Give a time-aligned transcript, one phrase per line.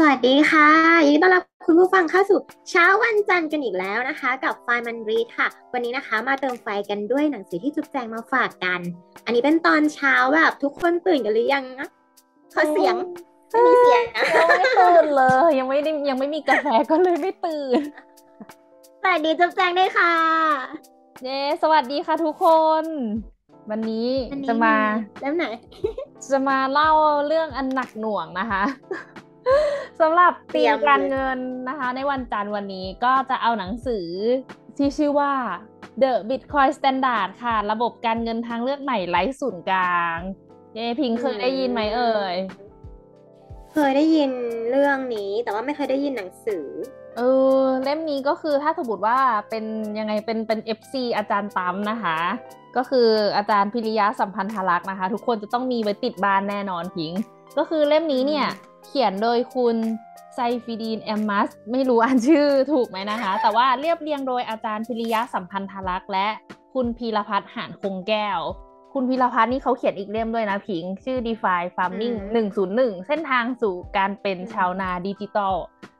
[0.00, 0.68] สวัสดีค่ะ
[1.08, 2.38] ยินดีต้อนรับคุณผู้ฟังเข้าสู่
[2.70, 8.80] เช้าวันจันทร์กันอีกแล้วนะคะ กับไฟมันรีดค่ะ วันนี้นะคะมาเติมไฟกันด้วยหนังสือที่จุ๊บแจงมาฝากกัน
[9.24, 11.88] อันนี้เป็นตอนเช้าแบบทุกคนตื่นกันหรือยังนะ
[12.54, 12.94] ขอเสียง
[13.50, 17.80] ไม่มีเสียงนะยังไม่ตื่นเลย ยังไม่ได้ยังไม่มีกาแฟก็เลยไม่ตื่น
[19.02, 20.14] สวัสดีจุ๊บแจงด้วยค่ะ
[21.24, 22.46] เย้สวัสดีค่ะทุกค
[22.82, 22.84] น
[23.70, 24.74] วันนี้วันนี้จะมา
[25.20, 25.46] เล่มไหน
[26.30, 26.90] จะมาเล่า
[27.26, 28.64] เรื่องอันหนักหน่วงนะคะ
[30.00, 34.06] สำหรับเตรีตียมมการเลยเงินนะคะ ในวันจันทร์วันนี้ก็จะเอาหนังสือ
[34.76, 35.32] ที่ชื่อว่า
[36.02, 40.16] The Bitcoin Standard ค่ะ ระบบการเงินทางเลือกใหม่ไร้ศูนย์กลาง
[40.74, 42.36] เย้พิงเคยได้ยินไหมเอ่ย
[43.72, 44.30] เคยได้ยิน
[44.70, 46.66] เรื่องนี้แต่ว่าไม่เคยได้ยินหนังสือ
[47.16, 47.20] เอ
[47.62, 49.18] อ เล่มนี้ก็คือถ้าสมมติว่า
[49.50, 49.64] เป็น
[49.98, 52.18] ยังไงเป็นเป็น FC อาจารย์ตั้มนะคะ
[52.76, 57.12] ก็คืออาจารย์พิริยะสัมพันธลักษณ์นะคะ ทุกคนจะต้องมีไว้ติดบ้านแน่นอนพิง
[57.58, 59.76] ก็คือเล่มนี้เนี่ยอืม เขียนโดยคุณ
[60.34, 66.28] ไซฟิดีนแอมมัส ไม่รู้อ่านชื่อถูกไหมนะคะ แต่ว่าเรียบเรียงโดยอาจารย์พิริยะสัมพันธลักษณ์และ
[66.74, 68.38] คุณพีรพัฒน์หานคงแก้ว
[68.92, 72.16] คุณพีรพัฒน์นี่เขาเขียนอีกเล่มด้วยนะพิง ชื่อ DeFi Farming
[72.60, 75.54] 101 เส้นทางสู่การเป็นชาวนาดิจิตอล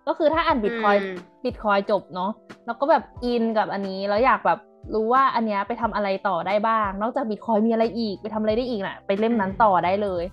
[0.06, 2.30] ก็คือถ้าอ่านบิตคอยอืมบิตคอยจบเนาะ
[2.66, 4.58] แล้วก็แบบอินกับอันนี้แล้วอยากแบบ
[4.94, 10.24] รู้ว่าอันเนี้ยไปทำอะไรต่อได้บ้าง นอกจากบิตคอยมีอะไรอีกไปทำอะไรได้อีกน่ะ ไปเล่มนั้นต่อได้เลย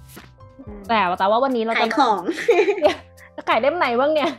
[0.90, 2.22] แต่แต่ว่าวันนี้เราขาจะยของ
[3.36, 4.32] จะขายเล่มไหนบ้างเนี่ย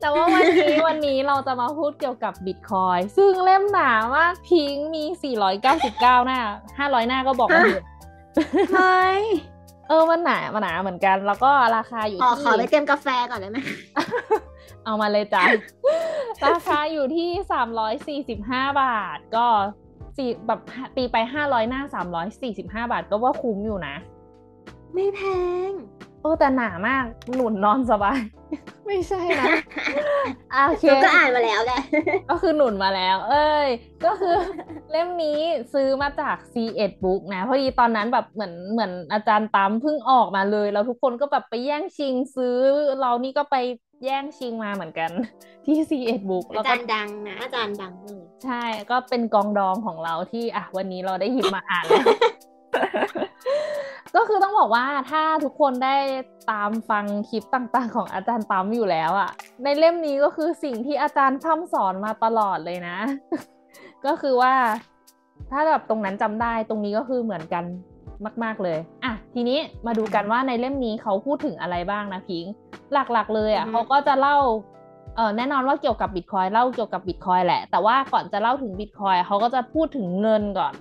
[0.00, 5.04] แต่ว่าวันนี้วันนี้เราจะมาพูดเกี่ยวกับบิตคอยซึ่งเล่มหนามากพิงค์มี
[5.44, 6.40] 499 หน้า
[6.78, 7.84] 500 หน้าก็บอกมาเถอะ
[8.74, 9.20] เฮ้ย
[9.88, 13.58] เออมันหนามันหนาเหมือนกัน แล้วก็ราคาอยู่ขอที่ขอไปเตรียมกาแฟก่อนได้ไหม
[14.84, 15.42] เอามาเลยจ้ะ
[16.46, 19.46] ราคาอยู่ที่สามร้อยสี่สิบห้าบาท ก็
[20.16, 20.60] สี่แบบ
[20.96, 23.94] ตีไปห้าร้อยหน้าสามร้อยสี่สิบห้าบาทก็ว่าคุ้มอยู่นะ
[24.94, 25.20] ไม่แพ
[25.68, 25.70] ง
[26.22, 27.04] โอ้แต่หนามาก
[27.34, 28.20] หนุนนอนสบาย
[28.86, 29.46] ไม่ใช่นะ
[30.54, 31.80] อะโอเคเราก็อ่านมาแล้วแหละ
[32.30, 33.68] ก็คือหนุนมาแล้ว เอ้ย
[34.04, 34.36] ก็คือ
[34.90, 35.40] เล่มนี้
[35.72, 42.58] ซื้อมาจาก C1 Book นะพอดีตอนนั้นแบบเหมือนเหมือนอาจารย์ตั้มเพิ่งออกมาเลย แล้วทุกคนก็แบบไปแย่งชิงซื้อ
[43.00, 43.56] เรานี่ก็ไป
[44.04, 45.10] แย่งชิงมาเหมือนกัน
[45.66, 52.06] ที่ C1 Book แล้อาวก็จารย์ดังนะอาจารย์ดังเลยใช่ก็เป็นกองดองของเราที่อะวันนี้เราได้หยิบมาอ่านแล้ว
[54.16, 55.96] ก็คือต้องบอกว่าถ้าทุกคนได้
[56.50, 59.30] ตามฟังคลิปต่างๆ ของอาจารย์ตั้มอยู่แล้วอะ
[59.64, 62.98] ในเล่มนี้ก็คือสิ่งที่อาจารย์พร่ำสอนมาตลอดเลยนะ
[64.06, 64.54] ก็คือว่า
[65.50, 67.64] ถ้าแบบตรงนั้นจำได้ตรงนี้ก็คือเหมือนกัน
[68.44, 72.52] มาก ๆเลยอะทีนี้มาดูกันว่าในเล่มนี้เขาพูดถึงอะไรบ้างนะพิงค์
[72.92, 74.36] หลักๆ เลยอะอือฮึเขาก็จะเล่า
[75.16, 80.74] เออแน่นอนว่าเกี่ยวกับบิตคอยเล่าเกี่ยวกับบิตคอยแหละ แต่ว่าก่อนจะเล่าถึงบิตคอยเขาก็จะพูดถึงเงินก่อน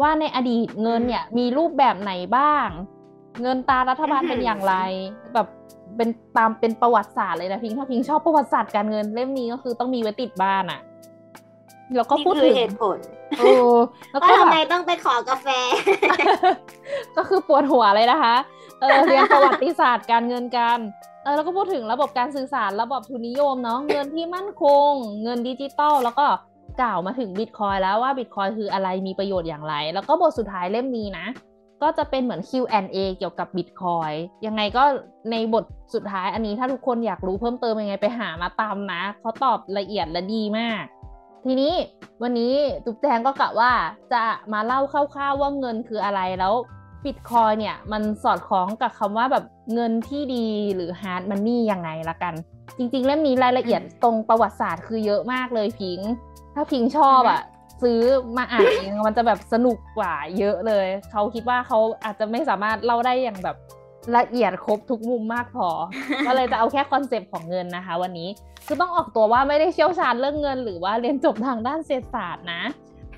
[0.00, 2.68] ว่าในอดีตเงินเนี่ยมีรูปแบบไหนบ้าง
[3.42, 4.74] เงินตารัฐบาลเป็นอย่างไร
[5.34, 5.46] แบบ
[5.96, 10.80] เป็นตามเป็นประวัติศาสตร์เลยนะพิงค์ถ้าพิงค์ชอบประวัติศาสตร์การเงินเล่มนี้ก็คือต้องมีไว้ติดบ้านอะ
[11.96, 12.98] แล้วก็พูดนี่คืถึองเหตุผล
[13.38, 13.50] โอ้
[14.10, 15.46] แล้วก็ว่าทำแบบไมต้องไปขอกาแฟ
[17.16, 18.36] ก็คือปวดหัวเลยนะคะ
[18.80, 20.78] เออเรียนประวัติศาสตร์การเงินกัน
[21.24, 24.90] เออแล้วก็พูดถึงระบบการสื่อสารระบบทุนนิยมเนาะเงินที่มั่นคง
[25.22, 26.26] เงินดิจิตอลแล้วก็
[26.80, 31.26] กล่าวมาถึงบิตคอยแล้วว่าบิตคอยคืออะไรมีประโยชน์อย่างไร แล้วก็บทสุดท้ายเล่มนี้นะ
[31.82, 34.12] ก็จะเป็นเหมือน Q&A เกี่ยวกับบิตคอย
[34.46, 34.84] ยังไงก็
[35.30, 35.64] ในบท
[35.94, 40.84] สุดท้ายอันนี้ถ้าทุกคนอยากรู้เพิ่มเติมยังไงไปหามาตามนะเขาตอบละเอียดและดีมาก
[41.44, 41.74] ทีนี้
[42.22, 43.72] วันนี้ตุ๊กแจงก็กะว่า
[44.12, 46.54] จะมาเล่าคร่าวๆว่าเงินคืออะไรแล้ว
[47.04, 49.44] บิตคอยน์เนี่ยมันสอดคล้องกับคำว่าแบบ
[49.74, 52.34] เงินที่ดีหรือ hard money ยังไงละกัน
[52.76, 56.00] จริงๆ เล่มนี้รายละเอียดตรงประวัติศาสตร์คือเยอะมากเลยพิง
[56.54, 57.42] ถ้าพิงค์ชอบอะ
[57.82, 58.00] ซื้อ
[58.36, 63.56] มาอ่านเองมันจะแบบสนุกกว่าเยอะเลย เขาคิดว่าเขาอาจจะไม่สามารถเล่าได้อย่างแบบ
[64.16, 65.68] ละเอียดครบทุกมุมมากพอ
[66.26, 68.28] ก็เลยจะเอาแค่คอนเซปต์ของเงินนะคะ วันนี้
[68.66, 72.62] คือต้องออกตัวว่าไม่ได้เชี่ยวชาญเรื่องเงิน หรือว่าเรียนจบทางด้านเศรษฐศาสตร์นะ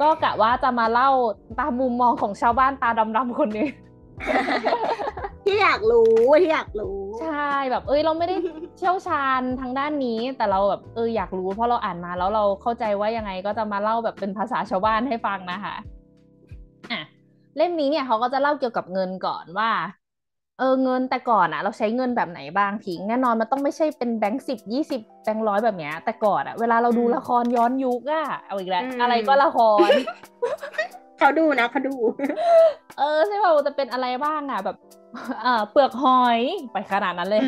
[0.00, 1.10] ก็กะว่าจะมาเล่า
[1.58, 3.68] ตามมุมมองของชาวบ้านตาดำๆคนหนึง
[5.44, 6.10] ที่อยากรู้
[6.42, 8.36] ที่อยากรู้ ใช่แบบ เอ้ยเราไม่ได้
[8.78, 15.76] เชี่ยวชาญทางด้านนี้ แต่เราแบบเอออยากรู้ เพราะเราอ่านมาแล้วเราเข้าใจว่ายังไงก็จะมาเล่าแบบเป็นภาษาชาวบ้านให้ฟังนะคะ
[16.92, 17.00] อะ
[17.56, 19.70] เล่มนี้เนี่ยเขาก็จะเล่าเกี่ยวกับเงินก่อนว่า
[20.58, 29.58] เออเงินแต่ก่อนอะเราใช้เงินแบบไหนบ้างพิงแน่นอนมันต้องไม่ใช่เป็นแบงค์สิบยี่สิบแบงค์ร้อยแบบเนี้ยแต่ก่อนอะเวลาเราดูละครย้อนยุคอะเอาอีกแล้วอะไรก็ละค
[29.88, 29.90] ร
[31.18, 31.94] เขาดูนะเขาดู
[32.98, 34.76] เออใช่ป่ะจะเป็นอะไรบ้างอะแบบ
[35.42, 36.38] เออเปลือกหอย
[36.72, 37.42] ไปขนาดนั้นเลย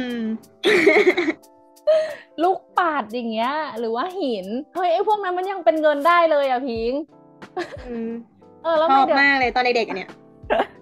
[2.43, 6.93] ลูกปัดอย่างเงี้ย หรือว่าหินเฮ้ยไอ้พวกนั้นมันยังเป็นเงินได้เลยอะพิง
[8.63, 10.09] เออแล้วชอบมากเลยตอนเด็กๆเนี่ย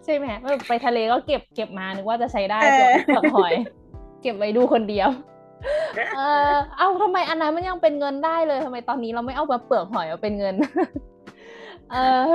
[0.05, 0.27] ใช่ไหม
[0.69, 2.61] ไปทะเลก็เก็บเก็บมานึกว่าจะใช้ได้
[3.07, 3.53] เปลือกหอย
[4.23, 5.09] เก็บไว้ดูคนเดียว
[6.17, 6.21] เอ
[6.51, 10.55] อเอาทำไมอันนั้นมันยังเป็นเงินได้เลยทำไมตอนนี้เราไม่เอาแบบเปลือกหอยมาเป็นเงิน
[11.93, 11.97] เอ
[12.31, 12.33] อ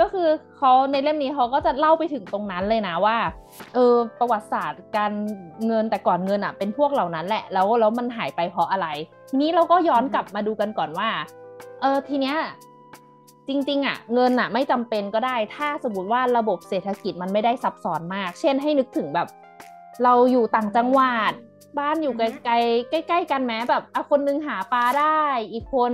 [0.00, 3.16] ก็คือเขาในเล่มนี้เขาก็จะเล่าไปถึงตรงนั้นเลยนะว่า
[3.74, 5.12] เออประวัติศาสตร์การ
[5.66, 8.86] เงินแต่ก่อนเงินอะเป็นพวกเหล่านั้นแหละ แล้วแล้วมันหายไปเพราะอะไร
[9.28, 11.08] ทีนี้เราก็ย้อนกลับมาดูกันก่อนว่า
[11.80, 12.36] เออทีเนี้ย
[13.48, 19.28] จริงๆอะเงินอะไม่จำเป็นก็ได้ ถ้าสมมติว่าระบบเศรษฐกิจมันไม่ได้ซับซ้อนมาก เช่นให้นึกถึงแบบ
[20.04, 21.32] เราอยู่ต่างจังหวัด
[21.78, 25.20] บ้านอยู่ไกลๆใกล้ ๆ กันแม้แบบอะคนนึงหาปลาได้
[25.52, 25.92] อีกคน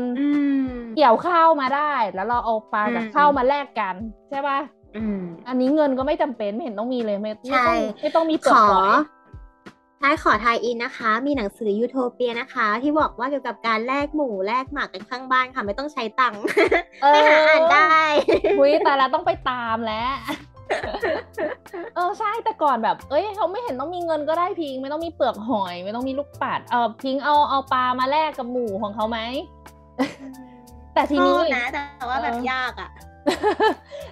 [0.96, 3.94] เกี่ยวข้าวมาได้ แล้วเราเอาปลากับข้าวมาแลกกัน
[4.30, 4.58] ใช่ป่ะ
[5.48, 8.92] อันนี้เงินก็ไม่จำเป็นไม่เห็นต้องมีเลยไม่ต้องไม่ต้องมีเปลือกหอย
[10.02, 16.42] ท้ายขอทายอินนะคะ มีหนังสือยูโทเปียนะคะ ที่บอกว่าเกี่ยวกับการแลกหมูแลกหมากกันข้างบ้านค่ะ ไม่ต้องใช้ตังค์
[17.12, 17.96] ไปหาอ่านได้
[18.58, 20.12] คุยแต่ละต้องไปตามแล้ว
[21.94, 29.18] เออใช่แต่ก่อนแบบ เอ้ยเขาไม่เห็นต้องมีเงินก็ได้พิง ไม่ต้องมีเปลือกหอย ไม่ต้องมีลูกปัดเออพิงเอาเอาปลามาแลกกับหมูของเขาไหม
[30.94, 32.90] แต่ทีนี้นะแต่ว่าแบบยากอะ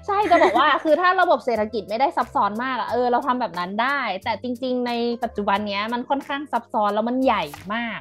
[0.07, 4.93] ใช่จะบอกว่าคือถ้าระบบเศรษฐกิจไม่ได้ซับซ้อนมากอะเออเราทำแบบนั้นได้ แต่จริง ๆ ใน
[5.25, 8.01] ปัจจุบันเนี้ยมันค่อนข้างซับซ้อนแล้วมันใหญ่มาก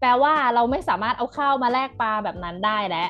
[0.00, 3.08] แปลว่าเราไม่สามารถเอาข้าวมาแลกปลาแบบนั้นได้แล้ว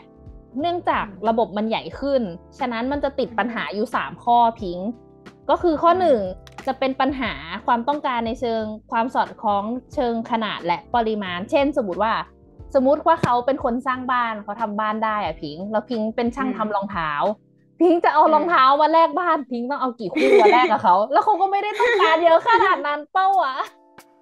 [0.60, 2.22] เนื่องจากระบบมันใหญ่ขึ้น
[2.58, 4.78] ฉะนั้นมันจะติดปัญหาอยู่ 3 ข้อพิง
[5.50, 6.18] ก็คือข้อหนึ่ง
[6.66, 7.32] จะเป็นปัญหา
[7.66, 8.62] ความต้องการในเชิง
[8.92, 9.64] ความสอดคล้อง
[9.94, 12.12] เชิงขนาดและปริมาณ เช่น สมมติว่า
[12.74, 17.10] สมมติว่าเขาเป็นคนสร้างบ้านเขาทำบ้านได้อะพิง แล้วพิงเป็นช่างทำรองเท้า
[17.80, 23.56] พิงจะเอารองเท้ามาแลกบ้านพิงต้องเอากี่คู่มาแลกกับเขา แล้วเขาก็ไม่ได้ต้องการเยอะขนาดนั้นเป้าอะ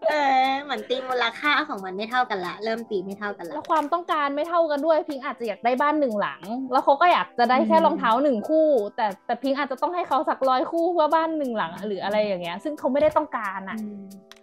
[0.09, 0.15] เอ
[0.49, 6.43] อเหมือนตีมูลค่าของมันไม่เท่ากันละ เริ่มตีไม่เท่ากันละ แล้วความต้องการไม่เท่ากันด้วยพิงอาจจะอยากได้บ้านหนึ่งหลัง
[6.73, 8.67] แล้วเขาก็อยากจะได้แค่รองเท้าหนึ่งคู่
[8.97, 13.79] แต่แต่พิงอาจจะต้องให้เขาสักร้อยคู่เพื่อบ้านหนึ่งหลัง หรืออะไรอย่างเงี้ย ซึ่งเขาไม่ได้ต้องการอะ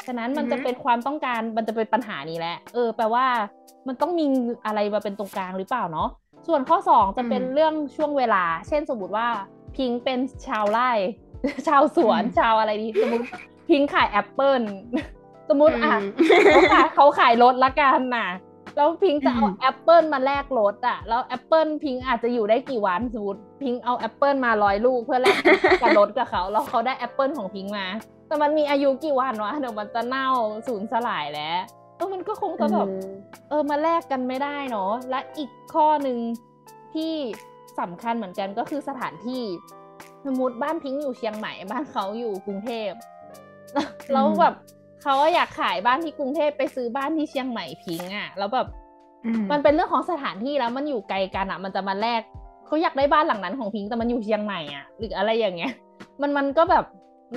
[0.06, 3.26] ฉะนั้นมันจะเป็นความต้องการมันจะเป็นปัญหานี้แหละ เออ แปลว่า
[3.88, 4.26] มันต้องมี
[4.66, 6.10] อะไรมาเป็นตรงกลางหรือเปล่าเนาะ
[6.48, 9.28] ส่วนข้อสองจะเป็นเรื่องช่วงเวลา เช่นสมมติว่า
[9.76, 10.92] พิงเป็นชาวไร่
[11.68, 13.26] ชาวสวนชาวอะไรดีสมมติ
[13.70, 14.62] พิงขายแอปเปิล
[15.50, 15.96] สมมติอะ
[16.54, 18.28] เขาขายเขาขายรถละกันน่ะ
[18.76, 25.40] แล้วพิงจะเอาแอปเปิลมาแลกรถอะ แล้วแอปเปิลพิงอาจจะอยู่ได้กี่วันสมมติพิงเอาแอปเปิลมาร้อยลูกเพื่อแลก
[25.82, 27.86] กับรถกับเขาแล้วเขาได้แอปเปิลของพิงมา
[28.28, 30.28] แต่มันมีอายุกี่วันวะเดี๋ยวมันจะเน่า
[30.68, 31.58] สูญสลายแล้ว
[31.98, 32.88] เออมันก็คงจะแบบ
[33.50, 36.18] เออมาแลกกันไม่ได้เนาะและอีกข้อหนึ่ง
[36.96, 37.14] ที่
[37.80, 39.44] สำคัญเหมือนกันก็คือสถานที่
[40.26, 42.92] สมมติบ้านพิงอยู่เชียงใหม่บ้านเขาอยู่กรุงเทพ
[44.14, 44.54] แล้วแบบ
[45.04, 48.68] เขาอยากขายบ้านที่กรุงเทพไปซื้อบ้านที่เชียงใหม่พิงอะ แล้วแบบ
[49.52, 52.22] มันเป็นเรื่องของสถานที่แล้วมันอยู่ไกลกันอะ มันจะมาแลก
[52.66, 55.74] เขาอยากได้บ้านหลังนั้นของพิงแต่มันอยู่เชียงใหม่อะ หรืออะไรอย่างเงี้ย
[56.22, 56.86] มันมันก็แบบ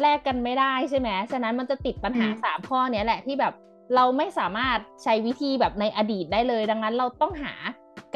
[0.01, 3.53] แลกกันไม่ได้ใช่ไหมฉะนั้นมันจะติดปัญหาสามข้อเนี้ยแหละที่แบบ
[3.95, 7.53] เราไม่สามารถใช้วิธีแบบในอดีตได้เลย ดังนั้นเราต้องหา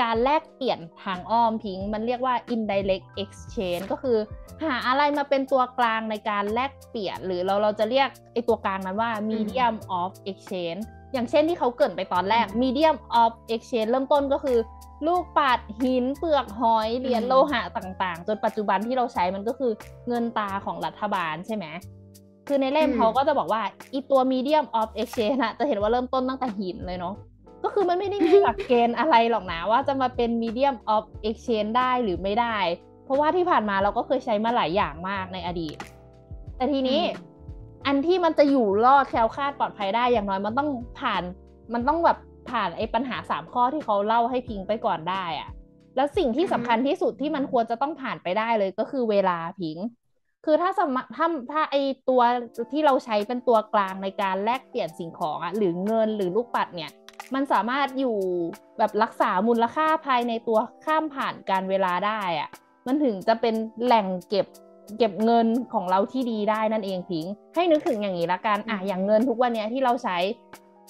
[0.02, 4.18] การแลกเปลี่ยนทางอ้อมพิง มันเรียกว่า indirect exchange ก็คือ
[4.64, 14.58] หาอะไรมาเป็นตัวกลางในการแลกเปลี่ยน หรือเราเราจะเรียกไอตัวกลางนั้นว่า medium of exchange อย่างเช่นที่เขาเกิดไปตอนแรก medium of exchange เริ่มต้นก็คือ
[15.06, 19.72] ลูกปัดหินเปลือกหอยเหรียญโลหะต่างๆ จนปัจจุบันที่เราใช้มันก็คือ
[20.08, 21.66] เงินตาของรัฐบาลใช่ไหม
[22.48, 27.14] คือในเล่มเขาก็จะบอกว่าอีตัว medium of exchange นะจะเห็นว่าเริ่มต้นตั้งแต่หินเลยเนาะ
[27.62, 32.58] ก็คือมันไม่ได้มีหลักเกณฑ์อะไรหรอกนะ ว่าจะมาเป็น medium of exchange ได้หรือไม่ได้
[33.04, 35.76] เพราะว่าที่ผ่านมาเราก็เคยใช้มาหลายอย่างมากในอดีต
[36.56, 37.00] แต่ทีนี้
[37.86, 40.68] อันที่มันจะอยู่รอดแคล้วคลาดปลอดภัยได้อย่างน้อยมันต้อง
[41.00, 41.22] ผ่าน
[41.72, 42.18] มันต้องแบบ
[42.50, 45.50] ผ่านไอ้ปัญหาสามข้อที่เขาเล่าให้พิงไปก่อนได้อะ
[45.96, 49.78] แล้วสิ่งที่สำคัญที่สุดที่มันควรจะต้องผ่านไปได้เลยก็คือเวลาพิง
[50.44, 51.76] คือถ้าสมถ้าถ้าไอ
[52.08, 52.22] ตัว
[52.72, 56.90] ที่เราใช้เป็นตัวกลางในการแลกเปลี่ยนสิ่งของอะหรือเงินหรือลูกปัดเนี่ย
[57.34, 58.16] มันสามารถอยู่
[58.78, 62.48] แบบรักษามูลค่าภายในตัวข้ามผ่านการเวลาได้อะ
[62.86, 64.46] มันถึงจะเป็นแหล่งเก็บ
[64.98, 70.16] เก็บเงินของเราที่ดีได้นั่นเองพิง ให้นึกถึงอย่างนี้ละกันอะอย่างเงินทุกวันนี้ที่เราใช้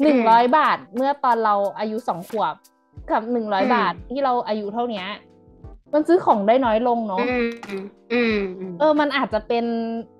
[0.02, 2.54] หนึ่งร้อยบาท เมื่อตอนเราอายุสองขวบ
[3.10, 5.04] กับหนึ่งร้อยบาทที่เราอายุเท่านี้
[5.94, 9.64] มันซื้อของได้น้อยลงเนาะอืมอืมอืมเออ มันอาจจะเป็น
[10.04, 10.19] อ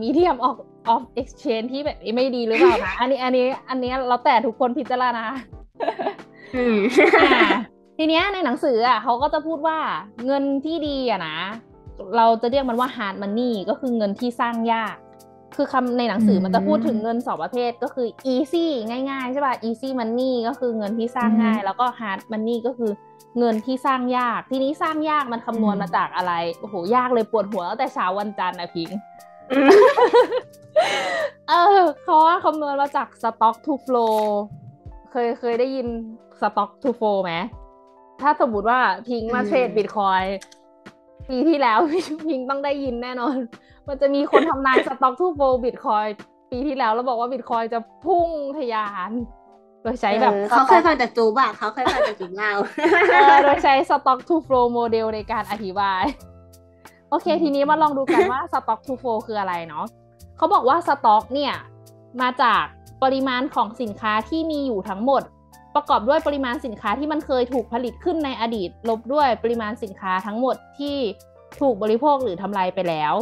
[0.00, 0.56] มีเดียมออก
[0.88, 5.24] ออฟเอ็กชแนนที่แบบไม่ดีหรือเปล่านะอันนี้อันนี้ อันนี้เราแต่ทุกคนพิจารณา
[6.56, 6.78] อืม
[7.22, 7.40] อ่า
[7.98, 9.78] ทีเนี้ยในหนังสืออะเขาก็จะพูดว่า
[10.26, 11.38] เงินที่ดีอะนะ
[12.16, 14.96] เราจะเรียกมันว่า hard money ก็คือเงินที่สร้างยาก
[15.56, 18.66] คือคำในหนังสืออืมมันจะพูดถึงเงินสองประเภทก็คือ easy
[19.10, 22.92] ง่ายๆใช่ป่ะ easy money ก็คือเงินที่สร้างง่าย แล้วก็ hard money ก็คือ
[23.38, 29.31] เงินที่สร้างยาก ทีนี้สร้างยากมันคำนวณมาจากอะไร โอ้โห ยากเลยปวดหัวตั้งแต่เช้าวันจันทร์นะพิงค์อืม
[31.48, 34.16] เออเขาว่าคำนวณมาจาก stock to flow
[35.10, 35.86] เคยเคยได้ยิน
[36.40, 37.32] stock to flow ไหม
[38.22, 40.22] ถ้าสมมติว่าพิงค์มาอืมเทรดบิตคอย
[41.28, 41.78] ปีที่แล้ว
[42.28, 43.36] พิงค์ต้องได้ยินแน่นอน
[43.88, 46.06] มันจะมีคนทำนาย stock to flow บิตคอย
[46.50, 48.28] ปีที่แล้วแล้วบอกว่าบิตคอยจะพุ่ง
[48.58, 49.12] ทะยาน
[49.82, 52.52] โดยใช้แบบเออเขาเคยฟังจากจูบอะเขาเคยฟังจากจูบเรา
[53.12, 56.04] เออโดยใช้ stock to flow โมเดลในการอธิบาย
[57.12, 59.86] โอเค ทีนี้มาลองดูกันว่า stock to flow คืออะไรเนาะ
[60.36, 61.54] เขาบอกว่า stock เนี่ย
[62.20, 62.64] มาจาก
[63.02, 65.22] ปริมาณของสินค้าที่มีอยู่ทั้งหมด
[65.74, 70.96] ประกอบด้วยปริมาณสินค้าที่มันเคยถูกผลิตขึ้นในอดีต ลบด้วยปริมาณสินค้าทั้งหมดที่
[71.60, 73.14] ถูกบริโภคหรือทำลายไปแล้ว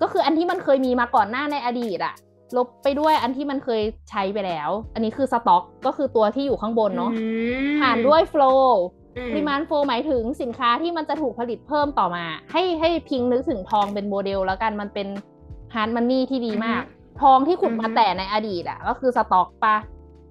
[0.00, 2.14] ก็คืออันที่มันเคยมีมาก่อนหน้าในอดีตอะ
[2.56, 7.24] ลบไปด้วยอันที่มันเคยใช้ไปแล้ว อันนี้คือสต็อก ก็คือตัวที่อยู่ข้างบนเนาะอื
[7.66, 8.66] มหารด้วย flow
[9.01, 9.01] อื
[9.32, 15.08] ปริมาณ flow หมายถึงสินค้าที่มันจะถูกผลิตเพิ่มต่อมา ให้ให้พิงนึกถึงทองเป็นโมเดลแล้วกันมันเป็น
[15.74, 16.82] hard money ที่ดีมาก
[17.22, 19.76] ทองที่ขุดมาแต่ในอดีตอะก็คือสต็อกปะ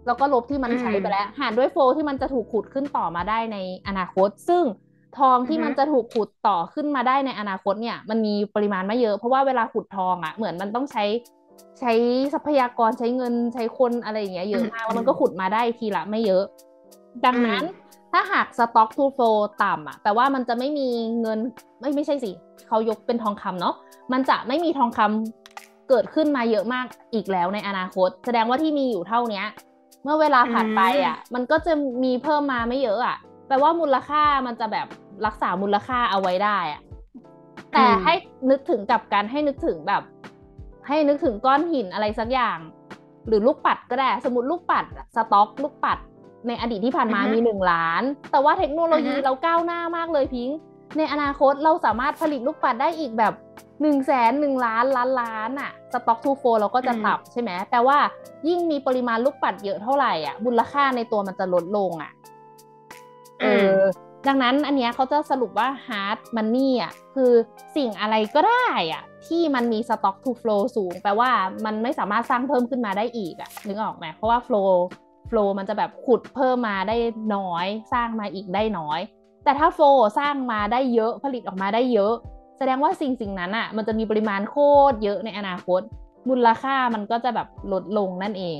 [0.07, 3.57] แล้วก็ลบที่มันใช้ไปแล้ว หารด้วย flow ที่มันจะถูกขุดขึ้นต่อมาได้ใน
[3.88, 4.63] อนาคต ซึ่ง
[5.19, 11.03] ทองที่มันจะถูกขุดต่อขึ้นมาได้ในอนาคตเนี่ย มันมีปริมาณไม่เยอะเพราะว่าเวลาขุดทองอะเหมือนมันต้องใช้
[11.79, 11.93] ใช้
[12.33, 16.43] ทรัพยากรใช้เงินใช้คนอะไรอย่างเงี้ยเยอะมากแล้วมันก็ขุดมาได้ทีละไม่เยอะ
[17.25, 17.63] ดังนั้น
[18.11, 20.87] ถ้าหาก stock to flow ต่ำอะแปลว่ามันจะไม่มี
[21.21, 21.39] เงิน
[21.79, 22.31] ไม่ไม่ใช่สิ
[22.67, 23.75] เขายกเป็นทองคำเนาะ
[24.13, 29.47] มันจะไม่มีทองคำเกิดขึ้นมาเยอะมากอีกแล้วในอนาคต แสดงว่าที่มีอยู่เท่าเนี้ย
[30.03, 34.87] เมื่อเวลาผ่านไปอะมันก็จะมีเพิ่มมาไม่เยอะอะแปลว่ามูลค่ามันจะแบบ
[35.25, 36.81] รักษามูลค่าเอาไว้ได้อะ
[37.73, 38.13] แต่ให้
[38.49, 40.03] นึกถึงกลับกันให้นึกถึงแบบ
[40.87, 42.57] ให้นึกถึงก้อนหินอะไรสักอย่าง
[43.27, 45.97] หรือลูกปัดก็ได้ สมมติลูกปัดอะสต็อก ลูกปัด
[46.48, 50.57] ในอดีตที่ผ่านมาอือฮะมีหนึ่งล้าน แต่ว่าเทคโนโลยีอือฮะเราก้าวหน้ามากเลยพิงค์
[50.98, 53.33] ในอนาคตเราสามารถผลิตลูกปัดได้อีกแบบ
[53.81, 57.98] หนึ่งแสนหนึ่งล้านล้านล้านอะสต็อกทูโฟเราก็จะต่ำใช่ไหมแต่ว่า
[58.48, 62.12] ยิ่งมีปริมาณลูกปัดเยอะเท่าไหร่อะมูลค่าในตัวมันจะลดลงอะ
[63.41, 63.77] เออ
[64.27, 67.31] ดังนั้นอันเนี้ยเขาจะสรุปว่า hard money อะคือ
[67.75, 71.29] สิ่งอะไรก็ได้อะที่มันมี stock to flow สูง แปลว่า
[71.65, 74.71] มันไม่สามารถสร้างเพิ่มขึ้นมาได้อีกอะนึกออกไหมเพราะว่า flow
[75.31, 76.95] flow มันจะแบบขุดเพิ่มมาได้
[77.35, 79.00] น้อย สร้างมาอีกได้น้อย
[79.43, 82.13] แต่ถ้า flow สร้างมาได้เยอะผลิตออกมาได้เยอะ
[82.57, 84.55] แสดงว่าสิ่งสิ่งนั้นอะ มันจะมีปริมาณโค
[84.91, 85.81] ตรเยอะในอนาคต
[86.29, 88.59] มูลค่ามันก็จะแบบลดลงนั่นเอง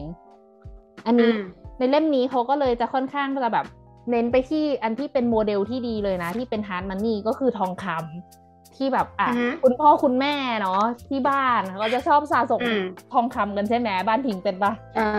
[1.06, 1.38] อันอืนี้ม
[1.78, 3.66] ในเล่มนี้เขาก็เลยจะค่อนข้างจะแบบ
[4.10, 8.41] เน้นไปที่อันที่เป็นโมเดลที่ดีเลยนะ ที่เป็นฮาร์ดมันนี่ก็คือทองคำ
[8.76, 12.82] ที่แบบอะอือฮึคุณพ่อคุณแม่เนาะที่บ้านเขาจะชอบสะสมอืม
[13.14, 15.12] ทองคำกันใช่ไหมบ้านพิงเป็นปะใช่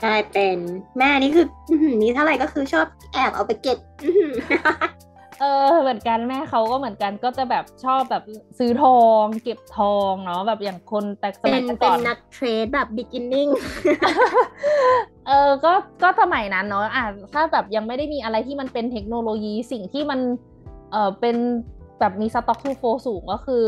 [0.00, 0.58] ใช่เป็น
[0.98, 4.32] แม่นี่คืออื้อหือนี่เท่าไหร่ก็คือชอบแอบเอาไปเก็บอื้อหือ
[5.40, 8.22] เออเหมือนกันแม่เขาก็เหมือนกันก็จะแบบชอบแบบ
[8.58, 13.50] ซื้อทองเก็บทองเนาะแบบอย่างคนแต่สเป็มันยแต่เป็ก่นอนนักเทรดแบบ beginning
[15.26, 15.72] เออก็
[16.02, 20.20] ก็สมัยนั้นเนาะอะถ้าแบบยังไม่ได้มีอะไรที่มันเป็นเทคโนโลยีสิ่งที่มัน
[20.92, 21.36] เออเป็น
[22.00, 23.64] แบบมีสต็อกทูโฟสูงก็คือ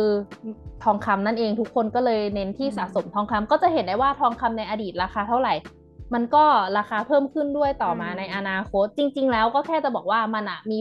[0.85, 5.55] ทองคำนั่นเองทุกคนก็เลยเน้นที่อืมสะสมทองคำก็จะเห็นได้ว่าทองคำในอดีตราคาเท่าไหร่
[6.15, 6.45] มันก็
[6.79, 10.79] ราคาเพิ่มขึ้นด้วยต่อมาในอนาคต จริง ๆ แล้วก็แค่จะบอกว่ามันอะมี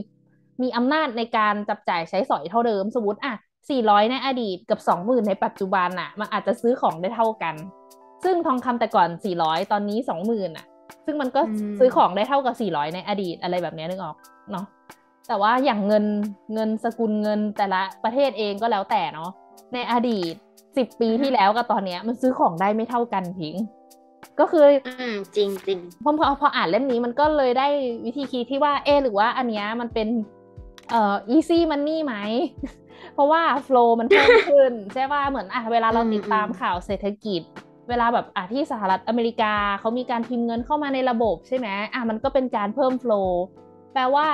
[0.62, 3.34] มีอำนาจในการจับจ่ายใช้สอยเท่าเดิมสมมติอะ
[3.70, 7.56] 400 ในอดีตกับ 20,000 ในปัจจุบันอะมันอาจจะซื้อของได้เท่ากัน
[8.24, 10.66] ซึ่งทองคำแต่ก่อน 400 ตอนนี้ 20,000อะ
[11.06, 14.16] ซึ่งมันก็อืมซื้อของได้เท่ากับ 400 ในอดีตอะไรแบบเนี้ยนึกออก
[14.52, 14.66] เนาะ
[15.28, 16.06] แต่ว่าอย่างเงิน
[16.54, 19.30] เงินสกุลเงินแต่ละประเทศเองก็แล้วแต่เนาะ
[19.74, 20.34] ในอดีต
[20.68, 23.56] 10ปีที่แล้วกับตอนเนี้ยมันซื้อของได้ไม่เท่ากันพิง
[24.40, 27.68] ก็คืออืมจริงจริงพอพอพออ่านเล่มนี้มันก็เลยได้
[28.06, 30.08] วิธีคิดที่ว่าเออหรือว่าอันเนี้ยมันเป็น
[30.90, 32.16] เอ่อ easy money ไหม
[33.14, 37.42] เพราะว่า flow มันเพิ่มขึ้น ใช่ว่าเหมือนอะเวลาเราอืมติดตามอืมข่าวเศรษฐกิจ
[37.90, 43.30] เวลาแบบอะที่สหรัฐอเมริกาเขามีการพิมพ์เงินเข้ามาในระบบใช่ไหมอะมันก็เป็นการเพิ่ม flow
[43.94, 44.28] แปลว่า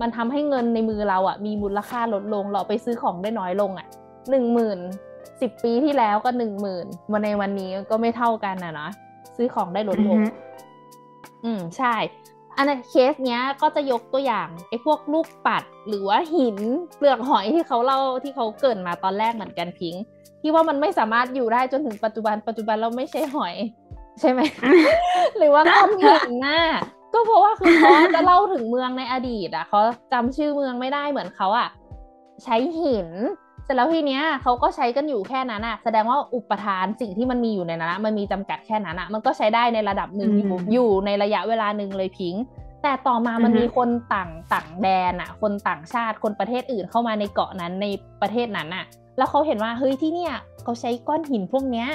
[0.00, 3.86] มันทำให้เงินในมือเราอะมีมูลค่าลดลง เราไปซื้อของได้น้อยลงอะ
[4.30, 4.78] หนึ่งหมื่น
[5.40, 8.88] สิบปีที่แล้วก็หนึ่งหมื่นวันในวันนี้ก็ไม่เท่ากันอะนะ
[9.36, 10.26] ซื้อของได้ลดอือลงฮึ
[11.44, 11.94] อืมใช่
[12.56, 16.58] อันนั้นเคสเนี้ยก็จะยกตัวอย่างไอ้พวกลูกปัดหรือว่าหิน
[16.96, 20.02] เปลือกหอยที่เขาเล่าที่เขาเกรินมาตอนแรกเหมือนกันพิงค์
[20.40, 23.54] ที่ว่ามันไม่สามารถอยู่ได้จนถึงปัจจุบันปัจจุบันเราไม่ใช่หอย
[24.20, 24.40] ใช่ไหม
[25.38, 26.60] หรือว่าก้อนหินน่ะ
[27.14, 29.80] ก็เพราะว่าคือเขาจะเล่าถึงเมืองในอดีตอะเขา
[30.12, 31.68] จำชื่อเมืองไม่ได้เหมือนเขาอะ
[32.44, 33.10] ใช้หิน
[33.64, 42.44] เสร็จแล้วทีเนี้ยเขาก็ใช้กันอยู่แค่นั้นอะ แสดงว่าอุปทานสิ่งที่มันมีอยู่ในนั้นอะมันมีจำกัดแค่นั้นอะมันก็ใช้ได้ในระดับหนึ่งอยู่อืมอยู่ในระยะเวลาหนึ่งเลยพิงค์
[42.82, 47.86] แต่ต่อมามันอือฮึมีคนต่างต่างแดนอะ คนต่างชาติคนประเทศอื่นเข้ามาในเกาะนั้นใน
[48.20, 48.84] ประเทศนั้นอะ
[49.18, 51.88] แล้วเขาเห็นว่าเฮ้ยที่เนี่ยเขาใช้ก้อนหินพวกเนี้ย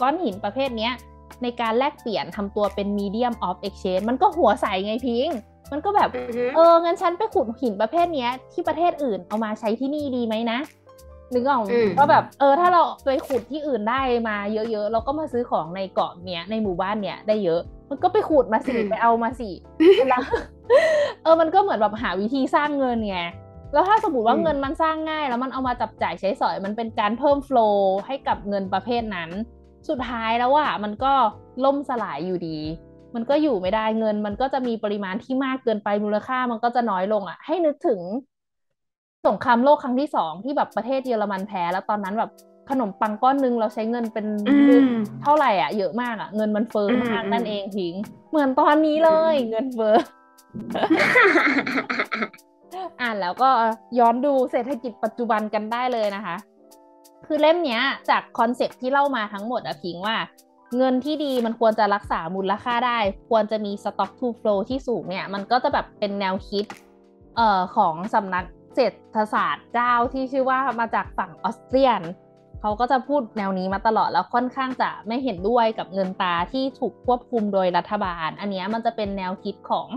[0.00, 0.92] ก้อนหินประเภทเนี้ย
[1.42, 5.38] ในการแลกเปลี่ยนทำตัวเป็น medium of exchange มันก็หัวใสไงพิงค์
[5.72, 10.58] มันก็แบบอือฮึเอองั้นฉันไปขุดหินประเภทเนี้ย ที่ประเทศอื่นเอามาใช้ที่นี่ดีไหมนะ
[11.34, 19.50] นึกออกอืมก็แบบเออถ้าเราไปขุดที่อื่นได้มาเยอะๆ เราก็มาซื้อของในเกาะเนี้ยในหมู่บ้านเนี้ยได้เยอะ มันก็ไปขุดมาสิไปเอามาสิ
[20.08, 20.22] แล้ว
[21.22, 23.18] เออมันก็เหมือนแบบหาวิธีสร้างเงินไง
[23.72, 29.30] แล้วถ้าสมมติว่าอืมเงินมันสร้างง่าย แล้วมันเอามาจับจ่ายใช้สอยมันเป็นการเพิ่มโฟลว์ให้กับเงินประเภทนั้น
[29.88, 31.12] สุดท้ายแล้วอะมันก็
[31.64, 32.58] ล่มสลายอยู่ดี
[33.14, 38.00] มันก็อยู่ไม่ได้เงิน มันก็จะมีปริมาณที่มากเกินไปมูลค่ามันก็จะน้อยลงอะให้นึกถึง
[39.26, 42.30] สงครามโลกครั้งที่สองที่แบบประเทศเยอรมันแพ้ แล้วตอนนั้นแบบ
[42.70, 44.88] ขนมปังก้อนหนึงเราใช้เงินเป็นอืม
[45.22, 47.94] เท่าไหร่อะเยอะมากอะ เงินมันเฟ้อมากอืมนั่นเองทิ้ง
[48.30, 49.94] เหมือนตอนนี้เลยอืมเงินเฟ้อ
[53.00, 53.50] อ่านแล้วก็
[53.98, 56.36] ย้อนดูเศรษฐกิจปัจจุบันกันได้เลยนะคะ
[57.28, 60.16] คือเล่มเนี้ยจากคอนเซปที่เล่ามาทั้งหมดอะพิงว่า
[60.76, 62.98] เงินที่ดีมันควรจะรักษามูลค่าได้
[63.30, 66.64] ควรจะมี stock to flow ที่สูงเนี่ย มันก็จะแบบเป็นแนวคิด
[67.36, 68.44] เอ่อของสำนัก
[68.74, 72.02] เศรษฐศาสตร์เจ้าที่ชื่อว่ามาจากฝั่งออสเตรียน
[72.60, 79.88] เขาก็จะพูดแนวนี้มาตลอดแล้วค่อนข้างจะไม่เห็นด้วยกับเงินตาที่ถูกควบคุมโดยรัฐบาล อันนี้มันจะเป็นแนวคิดของ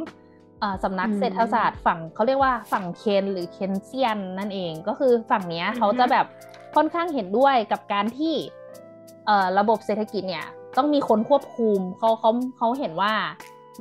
[0.59, 6.25] เออสำนักเศรษฐศาสตร์ฝั่งเขาเรียกว่าฝั่งเคนหรือเคนเซียนนั่นเองก็คือฝั่งนี้เขาจะแบบ
[6.75, 8.33] ค่อนข้างเห็นด้วยกับการที่
[9.25, 10.45] เอ่อระบบเศรษฐกิจเนี่ย
[10.77, 13.13] ต้องมีคนควบคุมเขาเขาเขาเห็นว่า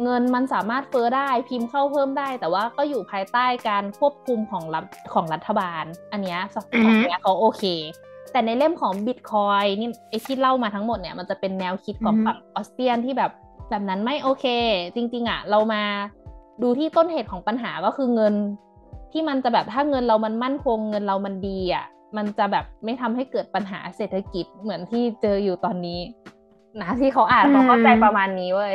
[0.03, 7.65] เงินมันสามารถเฟ้อได้พิมพ์เข้าเพิ่มได้ แต่ว่าก็อยู่ภายใต้การควบคุมของรัฐของรัฐบาล อันเนี้ยสองอือฮึเนี้ยเขาโอเค
[8.33, 13.31] แต่ในเล่มของบิตคอยนี่ไอที่เล่ามาทั้งหมดเนี่ยมันจะเป็นแนวคิดของอือฮึฝั่งออสเตรียนที่แบบ
[13.71, 14.47] แบบนั้นไม่โอเค
[14.95, 15.83] จริง ๆอะ เรามา
[16.63, 18.35] ดูที่ต้นเหตุของปัญหาก็คือเงิน
[19.13, 21.85] ที่มันจะแบบถ้าเงินเรามันมั่นคงเงินเรามันดีอะ
[22.17, 26.01] มันจะแบบไม่ทำให้เกิดปัญหาเศรษฐกิจเหมือนที่เจออยู่ตอนนี้
[26.83, 28.75] นะที่เขาอ่านเขาเข้าใจประมาณนี้เว้ย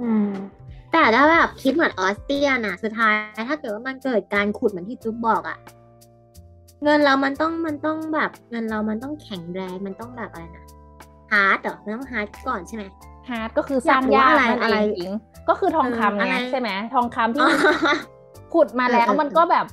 [0.00, 0.30] อืม
[0.92, 3.14] แต่ถ้าแบบคิดเหมือนออสเตรียนะสุดท้าย
[3.48, 5.58] ถ้าเกิดว่ามันเกิดการขุดเหมือนที่จุ๊บบอกอะ
[6.84, 10.64] เงินเรามันต้องมันต้องแบบ เงินเรามันต้องแข็งแรงมันต้องแบบอะไรนะ
[11.32, 12.84] hard เหรอมันต้อง hard ก่อนใช่ไหม
[13.28, 15.12] hard ก็คือสร้างยากอยากรู้นั่นอะไรเองจริง
[15.48, 17.50] ก็คือทองคำเออไงอะไรใช่ไหมทองคำที่อ๋อ
[18.54, 19.66] ขุดมาแล้วเออเออมันก็แบบ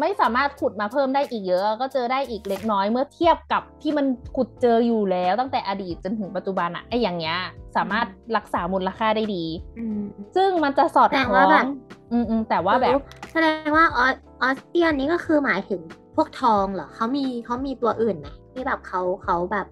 [0.00, 7.36] ไม่สามารถขุดมาเพิ่มได้อีกเยอะ ก็เจอได้อีกเล็กน้อยเมื่อเทียบกับที่มันขุดเจออยู่แล้วตั้งแต่อดีตจนถึงปัจจุบันอะไอ้อย่างเงี้ย
[7.76, 9.44] สามารถรักษามูลค่าได้ดี
[9.78, 10.02] อืม
[10.36, 11.66] ซึ่งมันจะสอดแต่คล้ว่าอแบงบ
[12.12, 12.90] อืมอืมแต่ว่าแบบ
[13.32, 15.80] แสดงว่าออสออสเตรียนนี่ก็คือหมายถึง
[16.16, 19.66] พวกทองเหรอเขามีเขามีตัวอื่นไหมที่แบบเขาเขาแบบ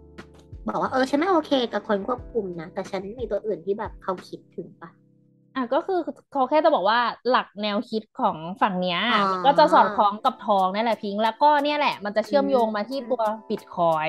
[0.68, 4.90] บอกว่าเออฉันไม่โอเคกับคนควบคุมนะแต่ฉันมีตัวอื่นที่แบบเขาคิดถึงปะ
[5.56, 6.00] อะก็คือ
[6.32, 14.08] เขาแค่จะบอกว่าหลักแนวคิดของฝั่งเนี้ยอ๋อมันก็จะสอดคล้องกับทองนี่แหละพิงค์แล้วก็เนี่ยแหละมันจะเชื่อมโยงมาที่ตัวบิตคอย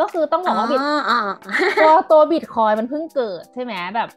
[0.00, 1.20] ก็คือต้องบอกว่าบิตอ๋ออ๋อ
[1.78, 4.08] ตัวตัวบิตคอยมันเพิ่งเกิดใช่ไหมแบบ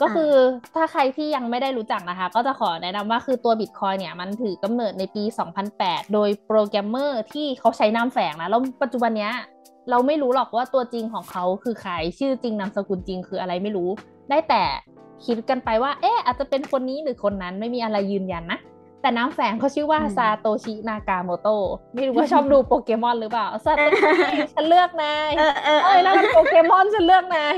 [0.00, 0.32] ก็คือ
[0.74, 5.24] ถ้าใครที่ยังไม่ได้รู้จักนะคะ ก็จะขอแนะนำว่าคือตัวบิตคอยเนี่ยมันถือกำเนิดในปี
[5.68, 9.32] 2008 โดยโปรแกรมเมอร์ที่เขาใช้นามแฝงนะแล้วปัจจุบันเนี้ย
[9.90, 13.88] เราไม่รู้หรอกว่าตัวจริงของเขาคือใครชื่อจริงนามสกุลจริงคืออะไรไม่รู้
[14.30, 14.64] ได้แต่
[15.26, 18.58] คิดกันไปว่า เอ๊ะอาจจะเป็นคนนี้หรือคนนั้นไม่มีอะไรยืนยันนะ
[19.02, 24.08] แต่นามแฝงเขาชื่อว่าอืมซาโตชินากาโมโตะไม่รู้ว่าชอบดูโปเกมอนหรือเปล่าซาโตชิ
[24.52, 27.54] ฉันเลือกนายเออเออเอ้ยนั่นมันโปเกมอนฉันเลือกนาย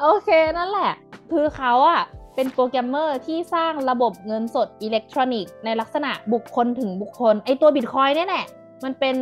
[0.00, 0.28] โอเค
[0.58, 0.92] นั่นแหละ
[1.32, 2.00] คือเขาอะ
[2.34, 8.46] เป็นโปรแกรมเมอร์ที่สร้างระบบเงินสดอิเล็กทรอนิกส์ในลักษณะบุคคลถึงบุคคล ไอตัวบิตคอยเนี่ยแหละ
[8.84, 9.16] มันเป็น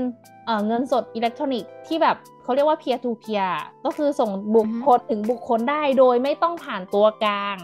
[0.46, 3.50] เอ่อเงินสดอิเล็กทรอนิกส์ที่แบบเขาเรียกว่า peer to peer
[3.84, 7.56] ก็คือส่งบุคคลถึงบุคคลได้โดยไม่ต้องผ่านตัวกลาง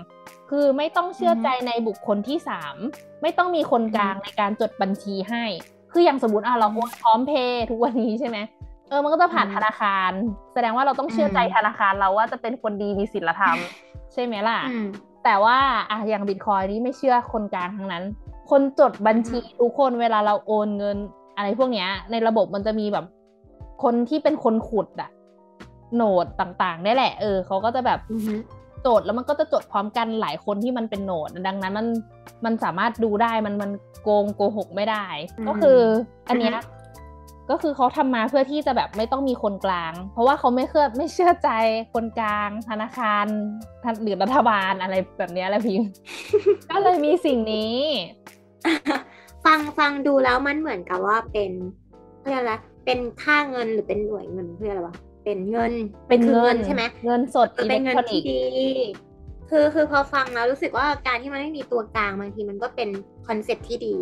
[0.51, 2.77] คือไม่ต้องเชื่อใจในบุคคลที่สาม
[3.23, 5.45] ไม่ต้องมีคนกลางในการจดบัญชีให้
[5.93, 8.39] คืออย่างสมมติอะเราโอนพร้อมเพย์ทุกวันนี้ใช่ไหม
[8.89, 10.13] เออมันก็จะผ่านอืมธนาคาร
[10.55, 13.57] แสดงว่าเราต้องเชื่อใจอืมธนาคารเราว่าจะเป็นคนดีมีศีลธรรม
[14.13, 14.87] ใช่ไหมล่ะอืม
[15.25, 15.59] แต่ว่า
[15.91, 18.05] อะอย่างบิตคอยนี้ไม่เชื่อคนกลางทั้งนั้น
[18.51, 20.99] คนจดบัญชีทุกคนเวลาเราโอนเงิน
[21.39, 23.05] อะไรพวกเนี้ย ในระบบมันจะมีแบบ
[23.83, 25.11] คนที่เป็นคนขุดอะ
[25.95, 28.35] โหนดต่างๆนี่แหละ เออเขาก็จะแบบอือฮึ
[28.87, 31.87] จดแล้วมันก็จะจดพร้อมกันหลายคนที่มันเป็นโหนด ดังนั้นมัน
[32.45, 33.71] มันสามารถดูได้มันมัน
[34.03, 35.07] โกงโกหกไม่ได้
[35.49, 35.79] ก็คือ
[36.29, 36.59] อันเนี้ย
[37.51, 41.51] ก็คือเขาทำมาเพื่อที่จะแบบไม่ต้องมีคนกลาง เพราะว่าเขาไม่เชื่อไม่เชื่อใจ
[41.95, 43.27] คนกลาง ธนาคาร
[44.03, 45.83] หรือรัฐบาลอะไรแบบนี้แหละพิม
[46.71, 47.75] ก็เลยมีสิ่งนี้
[49.49, 51.53] ฟังฟังดูแล้วมันเหมือนกับว่าเป็น
[52.21, 52.53] เพื่ออะไร
[52.85, 55.73] เป็นค่าเงินหรือเป็นหน่วยเงินเพื่ออะไรวะเป็นเงิน
[56.09, 58.39] เป็นเงินใช่ไหมเงินสดอิเล็เป็กนเงินทรอนิที่ดี
[59.51, 62.89] คือคือพอฟังแล้วรู้สึกว่าการที่มันไม่มีตัวกลางบางทีมันก็เป็น
[63.27, 63.97] concept ที่ดี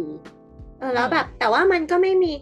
[0.79, 2.33] เออแล้วแบบแต่ว่ามันก็ไม่มี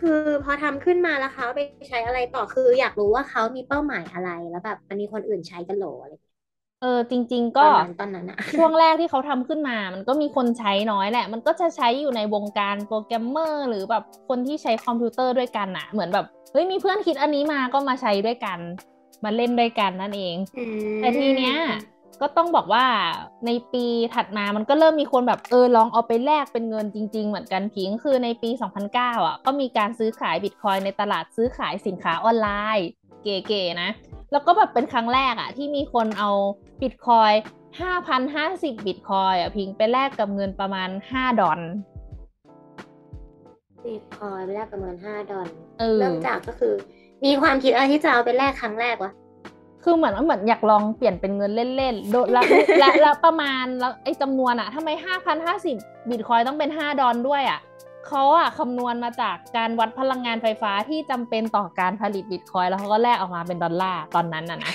[0.00, 6.29] คือพอทำขึ้นมาแล้วเขาไปใช้อะไรต่อคืออยากรู้ว่าเขามีเป้าหมายอะไรแล้วแบบมันมีคนอื่นใช้กันเหรออะไรอย่าง
[6.80, 18.58] เงี้ยเออจริงๆก็ตอนนั้นตอนนั้นอะช่วงแรกที่เขาทำขึ้นมา มันก็มีคนใช้น้อยแหละ มันก็จะใช้อยู่ในวงการโปรแกรมเมอร์ หรือแบบคนที่ใช้คอมพิวเตอร์ด้วยกันอะเหมือนแบบเฮ้ยมีเพื่อนคิดอันนี้มาก็มาใช้ด้วยกัน
[19.24, 20.64] มาเล่นด้วยกันนั่นเองอื
[20.96, 21.56] มแต่ทีเนี้ย
[22.20, 22.86] ก็ต้องบอกว่า
[23.46, 28.50] ในปีถัดมามันก็เริ่มมีคนแบบเออลองเอาไปแลกเป็นเงินจริง ๆ เหมือนกันพิงคือในปี
[28.88, 32.86] 2009อะก็มีการซื้อขายบิตคอยในตลาดซื้อขายสินค้าออนไลน์
[33.22, 33.90] เก๋ๆนะ
[34.32, 36.30] แล้วก็แบบเป็นครั้งแรกอะที่มีคนเอา
[36.80, 37.32] บิตคอย
[38.08, 41.60] 5,050บิตคอยอะพิงไปแลกกับเงินประมาณ5ดอล
[43.86, 45.46] บิตคอยไปแลกกับเงินห้าดอล
[45.80, 46.74] เออเริ่มจากก็คือ
[47.24, 49.12] มีความคิดอะไรที่จะเอาไปแลกครั้งแรกวะ
[49.84, 52.42] คือเหมือนเหมือนอยากลองเปลี่ยนเป็นเงินเล่นๆโดและ
[52.80, 55.76] และและประมาณแล้วไอ้จำนวนอะทำไมห้าพันห้าสิบ
[56.10, 57.60] บิตคอยต้องเป็นห้าดอลด้วยอะ
[58.06, 64.72] เขาอะคำนวณมาจากการวัดพลังงานไฟฟ้าที่จำเป็นต่อการผลิตบิตคอยแล้วเขาก็แลกออกมาเป็นดอลลาร์ตอนนั้นน่ะนะ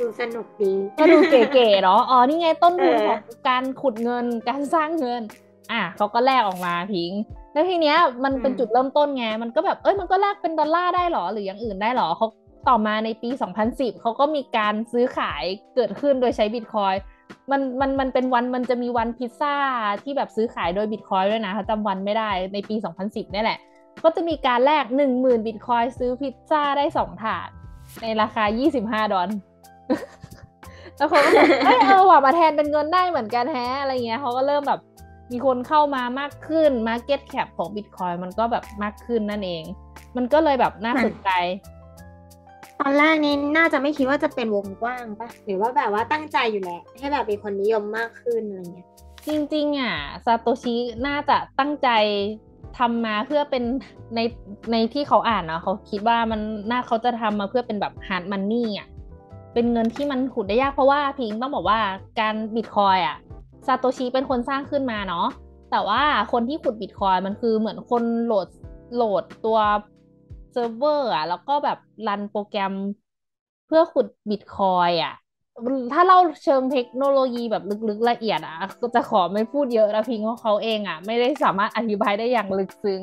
[0.00, 5.22] ดูสนุกดีก็ดูเก๋ๆเนาะอ๋อนี่ไงต้นทุนเออของการขุดเงินการสร้างเงิน
[5.72, 7.12] อะเขาก็แลกออกมาพิง
[7.52, 12.26] แล้วทีเนี้ยมันเป็นจุดเริ่มต้นไงมันก็แบบเอ้ยมันก็แลกเป็นดอลลาร์ได้หรอหรืออย่างอื่นได้หรอเขา
[12.68, 13.30] ต่อมาในปี
[13.66, 15.42] 2010 เขาก็มีการซื้อขาย
[15.74, 16.94] เกิดขึ้นโดยใช้บิตคอย
[17.50, 19.54] มันมันมันเป็นวันมันจะมีวันพิซซ่า
[20.02, 23.58] ที่แบบซื้อขายโดยบิตคอยด้วยนะเขาจำวันไม่ได้ในปี 2010นี่แหละ
[24.04, 24.84] ก็จะมีการแลก
[25.16, 27.48] 10,000บิตคอยซื้อพิซซ่าได้สองถาด
[28.02, 29.28] ในราคา 25 ดอล
[30.96, 34.80] แล้วเขาก็แบบเอ้ยเออว่ะมาแทนเป็นเงินได้เหมือนกันแฮะอะไรเงี้ยเขาก็เริ่มแบบ
[35.32, 39.64] มีคนเข้ามามากขึ้น Market Cap ของ Bitcoin มันก็แบบมากขึ้นนั่นเอง
[40.16, 41.30] มันก็เลยแบบน่าสนใจ
[42.80, 48.86] ตอนแรกนี้น่าจะไม่คิดว่าจะเป็นวงกว้างปะหรือว่าแบบว่าตั้งใจอยู่แหละ ให้แบบมีคนนิยมมากขึ้นอะไรเงี้ย
[49.26, 50.74] จริงๆอะซาโตชิ
[51.06, 51.88] น่าจะตั้งใจ
[52.78, 53.64] ทำมาเพื่อเป็น
[54.14, 54.20] ใน
[54.72, 58.88] ในที่เขาอ่านเนาะเขาคิดว่ามันน่าเขาจะทำมาเพื่อเป็นแบบ hard money อะ
[59.54, 61.80] เป็นเงินที่มันขุดได้ยากเพราะว่าพิงต้องบอกว่า
[62.20, 63.16] การบิตคอยอะ
[63.66, 65.26] ซาโตชิเป็นคนสร้างขึ้นมาเนาะ
[65.70, 68.48] แต่ว่าคนที่ขุดบิตคอยมันคือเหมือนคนโหลด
[68.94, 69.58] โหลดตัว
[70.52, 72.72] เซิร์ฟเวอร์อะ แล้วก็แบบ run โปรแกรม
[73.66, 75.14] เพื่อขุดบิตคอยอะ
[75.92, 83.02] ถ้าเล่าเชิงเทคโนโลยีแบบลึกๆละเอียดอะ ก็จะขอไม่พูดเยอะนะพิงเพราะเขาเองอะ ไม่ได้สามารถอธิบายได้อย่างลึกซึ้ง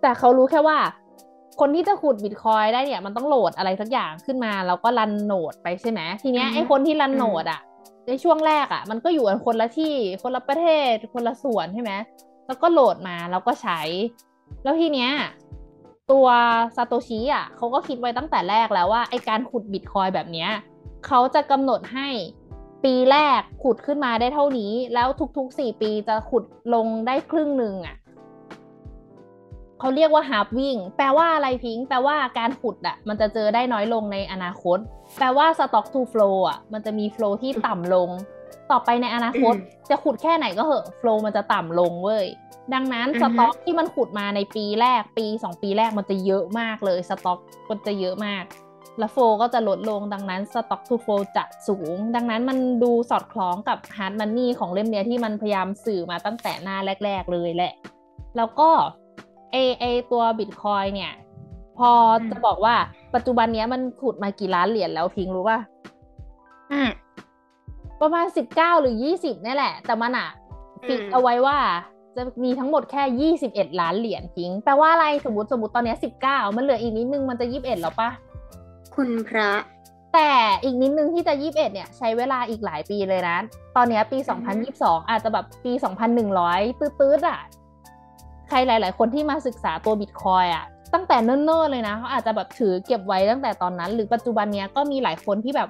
[0.00, 0.78] แต่เขารู้แค่ว่า
[1.60, 7.60] คนที่จะขุดบิตคอยได้เนี่ยมันต้องโหลดอะไรสักอย่างขึ้นมา แล้วก็รันโหนดไปใช่ไหมทีเนี้ยอือฮึไอ้คนที่รันอืมโหนดอะ
[8.06, 11.92] ในช่วงแรกอะ มันก็อยู่กันคนละที่คนละประเทศคนละส่วนใช่ไหม
[12.46, 13.80] แล้วก็โหลดมาแล้วก็ใช้
[14.62, 15.10] แล้วทีเนี้ย
[16.10, 16.26] ตัว
[16.76, 20.50] ซาโตชิอะเขาก็คิดไว้ตั้งแต่แรกแล้วว่าไอการขุดบิตคอยแบบเนี้ย
[21.06, 22.08] เขาจะกำหนดให้
[22.84, 27.96] ปีแรกขุดขึ้นมาได้เท่านี้ แล้วทุกๆสี่ปีจะขุดลงได้ครึ่งหนึ่งอะ
[29.80, 34.78] เขาเรียกว่าฮาร์วิ่งแปลว่าอะไรพิงค์แปลว่าการขุดอะมันจะเจอได้น้อยลงในอนาคต
[35.18, 38.10] แปลว่า stock to flow อะมันจะมี flow ที่ต่ำลง
[38.70, 42.26] ต่อไปในอนาคตอืมจะขุดแค่ไหนก็เหอะ flow มันจะต่ำลงเว้ย
[42.74, 47.38] ดังนั้นอือสฮึต็อกที่มันขุดมาในปีแรกปีสองปีแรกมันจะเยอะมากเลยสต็อก
[47.70, 48.44] มันจะเยอะมาก
[48.98, 57.72] แล้ว flow ก็จะลดลงดังนั้น stock to flow จะสูง ดังนั้นมันดูสอดคล้องกับ hard money ของเล่มเนี้ยที่มันพยายามสื่อมาตั้งแต่หน้าแรก ๆ เลยแหละ
[58.36, 58.70] แล้วก็
[59.52, 61.12] ไอไอตัวบิตคอยเนี่ย
[61.78, 61.90] พอ
[62.30, 62.74] จะบอกว่า
[63.14, 65.58] ปัจจุบันเนี้ยมันขุดมากี่ล้านเหรียญแล้วพิงรู้ป่ะ
[66.72, 66.88] อืม
[68.00, 70.28] ประมาณสิบเก้าหรือยี่สิบนี่แหละ แต่มันอะ
[70.86, 71.58] fix อืมเอาไว้ว่า
[72.16, 78.10] จะมีทั้งหมดแค่ยี่สิบเอ็ดล้านเหรียญพิงแปลว่าอะไรสมมติสมมติตอนเนี้ยสิบเก้ามันเหลืออีกนิดนึงมันจะยี่สิบเอ็ดแล้วปะ
[78.94, 79.50] คุณพระ
[80.14, 80.30] แต่
[80.64, 83.36] อีกนิดนึงที่จะยี่สิบเอ็ดเนี่ย ใช้เวลาอีกหลายปีเลยนะ
[83.76, 87.40] ตอนเนี้ยปีสองพันยี่สิบสองอาจจะแบบปีสองพันหนึ่งร้อยตื้อๆอะ
[88.48, 95.68] ใครหลาย ๆ คนที่มาศึกษาตัวบิตคอยอะ ตั้งแต่เนิ่นๆเลยนะเขาอาจจะแบบถือเก็บไว้ตั้งแต่ตอนนั้น หรือปัจจุบันเนี้ยก็มีหลายคนที่แบบ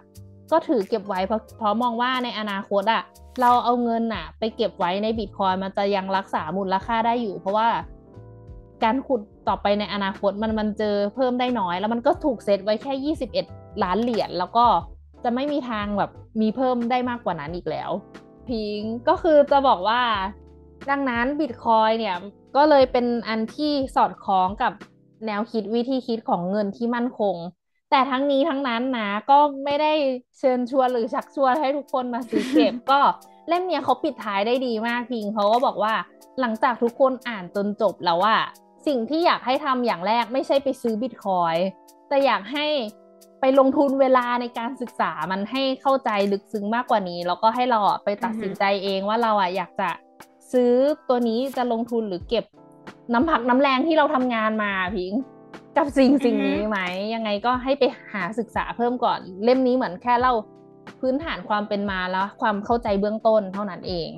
[0.53, 3.03] ก็ถือเก็บไว้เพราะเพราะมองว่าในอนาคตอะ
[3.41, 7.69] เราเอาเงินอะไปเก็บไว้ในบิตคอยมันจะยังรักษามูลค่าได้อยู่ เพราะว่า
[8.85, 14.67] การขุดต่อไปในอนาคตมันมันเจอเพิ่มได้น้อย แล้วมันก็ถูกเซตไว้แค่ 21 ล้านเหรียญแล้วก็
[15.25, 17.91] จะไม่มีทางแบบมีเพิ่มได้มากกว่านั้นอีกแล้ว
[18.49, 20.03] พิงก็คือจะบอกว่า
[20.91, 22.17] ดังนั้นบิตคอยเนี่ย
[22.57, 24.73] ก็เลยเป็นอันที่สอดคล้องกับ
[25.27, 27.37] แนวคิดวิธีคิดของเงินที่มั่นคง
[27.90, 29.92] แต่ทั้งนี้ทั้งนั้นนะก็ไม่ได้
[30.38, 33.01] เชิญชวนหรือชักชวนให้ทุกคนมาซื้อเก็บ ก็
[33.49, 35.94] เล่มเนี้ยเขาปิดท้ายได้ดีมากพิงเขาก็บอกว่า
[36.40, 38.37] หลังจากทุกคนอ่านจนจบแล้วว่า
[38.87, 41.57] สิ่งที่อยากให้ทำอย่างแรกไม่ใช่ไปซื้อบิตคอย
[42.09, 42.66] แต่อยากให้
[43.40, 49.90] ไปลงทุนเวลาในการศึกษามันให้เข้าใจลึกซึ้งมากกว่านี้ แล้วก็ให้เราไปตัดสินใจเองว่าเราอะอยากจะ
[50.53, 50.72] ซื้อ
[51.09, 52.44] ตัวนี้จะลงทุนหรือเก็บ
[53.12, 55.12] น้ำผักน้ำแรงที่เราทำงานมาพิง
[55.77, 56.79] กับสิ่งสิ่งนี้ไหม
[57.15, 60.35] ยังไงก็ให้ไปหาศึกษาเพิ่มก่อน เล่มนี้เหมือนแค่เล่า
[61.01, 64.09] พื้นฐานความเป็นมาแล้ว ความเข้าใจเบื้องต้นเท่านั้นเอง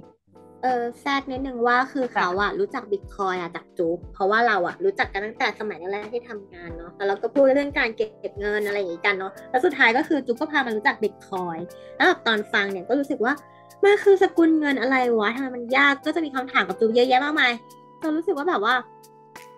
[0.62, 11.58] เออแทรกนิดนึงว่าคือเขาอะรู้จักบิตคอยอะจากจุ๊บเพราะว่าเราอะรู้จักกันตั้งแต่สมัยแรกที่ทำงานเนาะแล้วเราก็พูดเรื่องการเก็บเงินอะไรอย่างงี้กันเนาะแล้วสุดท้ายก็คือจุ๊บก็พามารู้จักบิตคอย
[11.96, 13.32] แล้วแบบตอนฟังเนี่ยก็รู้สึกว่า
[13.84, 17.52] มันคือสกุลเงินอะไรวะทำไมมันยากก็จะมีคำถามกับจุ๊บเยอะแยะมากมาย
[18.00, 18.74] เรารู้สึกว่าแบบว่า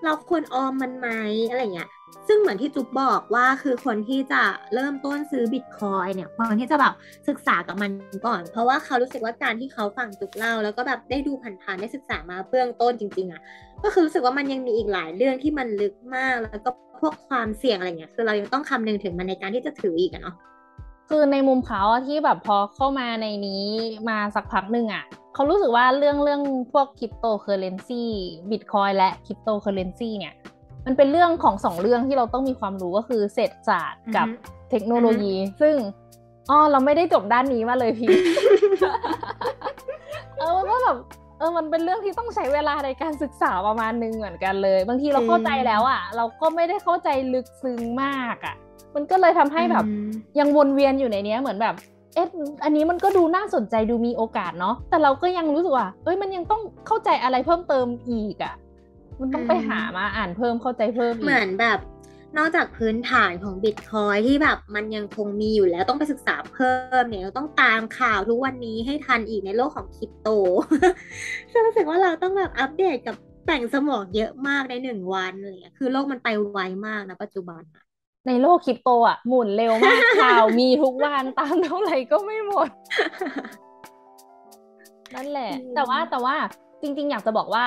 [0.05, 1.09] เราควรออมมันไหม
[1.51, 1.89] อะไรเงี้ย
[2.29, 4.43] ซึ่งเหมือนที่จุ๊บบอกว่าคือคนที่จะ
[4.75, 6.95] เริ่มต้นซื้อบิตคอยเนี่ยคนที่จะแบบ
[7.29, 7.91] ศึกษากับมัน
[8.27, 13.43] ก่อน เพราะว่าเขารู้สึกว่าการที่เขาฟังจุ๊บเล่า แล้วก็แบบได้ดูผ่านๆได้ศึกษามาเบื้องต้นจริง ๆอะ
[13.85, 20.37] ก็คือรู้สึกว่ามันยังมีอีกหลายเรื่องที่มันลึกมากแล้วก็พวกความเสี่ยงอะไรเงี้ยคือเรายังต้องคำนึงถึงมันในการที่จะถืออีกอะเนาะ
[21.09, 23.65] คือในมุมเขาที่แบบพอเข้ามาในนี้
[24.09, 30.35] มาสักพักหนึ่งอะ เขารู้สึกว่าเรื่องเรื่องพวก cryptocurrency bitcoin และคริปโตเคอเรนซีเนี่ย
[30.87, 34.27] มันเป็นเรื่องของสองเรื่องที่เราต้องมีความรู้ก็คือเศรษฐศาสตร์กับ
[34.71, 35.75] เทคโนโลยี ซึ่ง
[36.51, 38.09] อ๋อเราไม่ได้จบด้านนี้มาเลยพี่
[40.39, 40.97] เออก็แบบ
[41.39, 48.55] เออมันเป็นเรื่องที่ต้องใช้เวลาในการศึกษาประมาณนึงเหมือนกันเลย บางทีเราเข้าใจแล้วอะ เราก็ไม่ได้เข้าใจลึกซึ้งมากอะ
[48.95, 49.85] มันก็เลยทำให้แบบ
[50.39, 51.75] ยังวนเวียนอยู่ในนี้เหมือนแบบ
[52.15, 52.27] เอ๊ะ
[52.65, 58.55] อันนี้มันก็ดูน่าสนใจดูมีโอกาสเนาะแต่เราก็ยังรู้สึกว่าเอ้ยมันยังต้องเข้าใจอะไรเพิ่มเติมอีกอะ
[59.21, 61.79] มันต้องไปหามาอ่านเพิ่มเข้าใจเพิ่มเหมือนแบบ
[62.37, 70.29] นอกจากพื้นฐานของบิตคอยที่แบบมันยังคงมีอยู่แล้วต้องไปศึกษาเพิ่มเนี่ยเราต้องตามข่าวทุกวันนี้ให้ทันอีกในโลกของคริปโต
[71.53, 77.63] ฉันรู้สึกว่าเราต้องแบบอัปเดตกับแต่งสมองเยอะมากในหนึ่งวันเงี้ยคือโลกมันไปไวมากนะปัจจุบัน
[78.27, 82.69] ในโลกคริปโตอะ หมุนเร็วมาก ข่าวมีทุกวันตามเท่าไหร่ก็ไม่หมด
[85.15, 86.37] นั่นแหละ แต่ว่าแต่ว่า
[86.83, 87.67] จริง ๆ อยากจะบอกว่า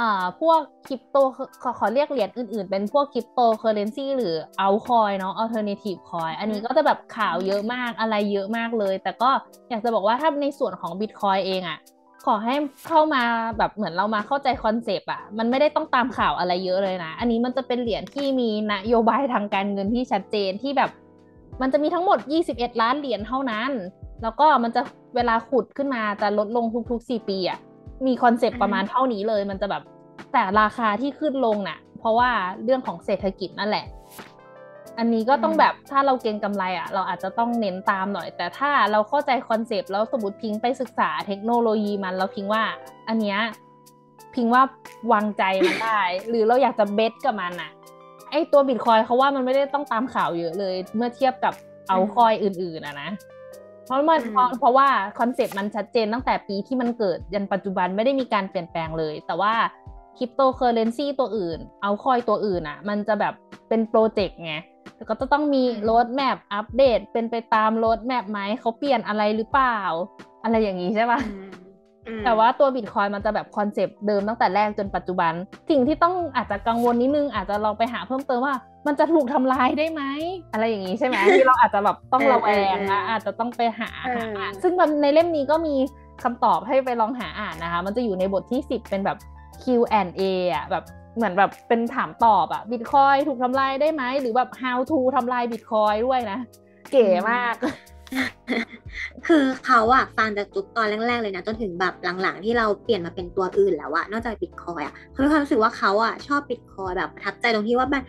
[0.00, 1.16] อ่าพวกคริปโต
[1.62, 9.30] ขอขอเรียกเหรียญอื่นๆ เป็นพวกคริปโตเคอเรนซีหรือ altcoin เนาะ alternative coin อันนี้ก็จะแบบข่าวเยอะมากอะไรเยอะมากเลย แต่ก็
[9.70, 11.97] อยากจะบอกว่าถ้าในส่วนของบิตคอยเองอะข
[12.32, 12.54] อให้
[12.86, 13.22] เข้ามา
[13.58, 20.90] แบบเหมือนเรามาเข้าใจ concept อะ มันไม่ได้ต้องตามข่าวอะไรเยอะเลยนะ อันนี้มันจะเป็นเหรียญที่มีนโยบายทางการเงินที่ชัดเจนที่แบบ
[21.60, 22.18] มันจะมีทั้งหมด
[22.50, 23.70] 21 ล้านเหรียญเท่านั้น
[24.22, 24.82] แล้วก็มันจะ
[25.16, 27.58] เวลาขุดขึ้นมาจะลดลงทุกๆ 4 ปีอะ
[28.06, 29.82] มี concept ประมาณเท่านี้เลย มันจะแบบ
[30.32, 32.30] แต่ราคาที่ขึ้นลงน่ะ เพราะว่า
[32.64, 33.84] เรื่องของเศรษฐกิจนั่นแหละ
[34.98, 42.62] อันนี้ก็ต้องแบบถ้าเราเก็งกำไรอะเราอาจจะต้องเน้นตามหน่อย แต่ถ้าเราเข้าใจ concept แล้วสมมติพิงไปศึกษาเทคโนโลยีมันแล้วพิงว่า
[43.08, 43.38] อันเนี้ย
[44.34, 44.62] พิงว่า
[45.12, 47.70] วางใจมันได้ หรือเราอยากจะ bet กับมันอะ
[48.30, 51.54] ไอตัวบิตคอยเขาว่ามันไม่ได้ต้องตามข่าวเยอะเลย เมื่อเทียบกับ
[51.88, 53.10] เอาคอยอื่นๆอะนะ
[53.84, 54.20] เพราะมัน
[54.58, 59.54] เพราะว่า concept มันชัดเจนตั้งแต่ปีที่มันเกิดยันปัจจุบันไม่ได้มีการเปลี่ยนแปลงเลย แต่ว่า
[60.18, 63.34] คริปโตเคอเรนซีตัวอื่น altcoin ตัวอื่นอะมันจะแบบ
[63.68, 64.54] เป็น project ไง
[64.96, 69.78] แต่ก็จะต้องมี roadmap อัปเดตเป็นไปตาม roadmap ไหมเขาเปลี่ยนอะไรหรือเปล่า
[70.44, 71.20] อะไรอย่างนี้ใช่ปะ
[72.24, 75.32] แต่ว่าตัวบิตคอยมันจะแบบ concept เดิมตั้งแต่แรกจนปัจจุบัน
[75.70, 78.54] สิ่งที่ต้องอาจจะกังวลนิดนึง อาจจะลองไปหาเพิ่มเติมว่า
[78.86, 80.02] มันจะถูกทำลายได้ไหม
[80.52, 84.72] อะไรอย่างนี้ใช่ไหมที่เราอาจจะแบบต้องระแวงนะอาจจะต้องไปหาหาซึ่ง
[85.02, 85.74] ในเล่มนี้ก็มี
[86.22, 89.18] คำตอบให้ไปลองหาอ่านนะคะ มันจะอยู่ในบทที่ 10 เป็นแบบ
[89.62, 90.20] Q&A
[90.52, 90.84] อะแบบ
[91.16, 96.38] เหมือนแบบเป็นถามตอบอะบิตคอยถูกทำลายได้ไหม หรือแบบ how to ทำลายบิตคอยด้วยนะ
[96.90, 97.54] เก๋มาก
[99.26, 108.02] คือเขาอะฟังจากจุดตอนแรก ๆ เลยนะ จนถึงแบบหลังๆ ที่เราเปลี่ยนมาเป็นตัวอื่นแล้วอะนอกจากบิตคอยอะเขามีความรู้สึกว่าเขาอะชอบบิตคอยแบบประทับใจตรงที่ว่ามัน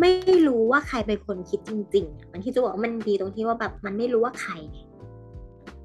[0.00, 0.12] ไม่
[0.46, 4.52] รู้ว่าใครเป็นคนคิดจริงๆมันที่จะบอกว่ามันดีตรงที่ว่าแบบมันไม่รู้ว่าใคร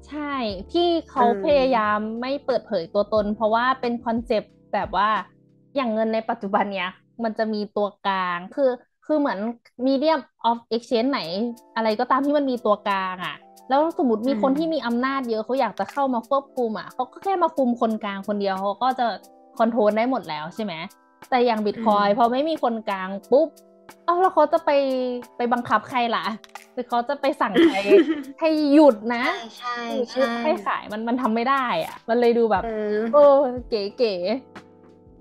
[0.08, 0.34] ใช่
[0.72, 5.08] ที่เขาพยายามไม่เปิดเผยตัวตน เพราะว่าเป็นคอนเซปต์แบบว่า
[5.76, 6.90] อย่างเงินในปัจจุบันเนี้ย
[7.24, 8.70] มันจะมีตัวกลางคือ
[9.06, 9.38] คือเหมือน
[9.86, 11.20] medium of exchange ไหน
[11.76, 13.36] อะไรก็ตามที่มันมีตัวกลางอะ่ะ
[13.68, 19.06] แล้วสมมติมีคนที่มีอำนาจเยอะเขาอยากจะเข้ามาควบคุมอะเขาก็แค่มาคุมคนกลางคนเดียวเขาก็จะ
[19.58, 20.74] คอนโทรลได้หมดแล้วใช่ไหม
[21.30, 23.48] แต่อย่างบิตคอยพอไม่มีคนกลางปุ๊บ
[24.06, 24.70] เอาแล้วเขาจะไป
[25.36, 26.24] ไปบังคับใครล่ะ
[26.74, 27.76] หรือเขาจะไปสั่งใคร
[28.40, 29.24] ให้หยุดนะ
[29.58, 29.78] ใช่
[30.10, 33.24] ใช่หยุดให้ขายมันมันทำไม่ได้อะ มันเลยดูแบบเออโอ้
[33.68, 34.14] เก๋เก๋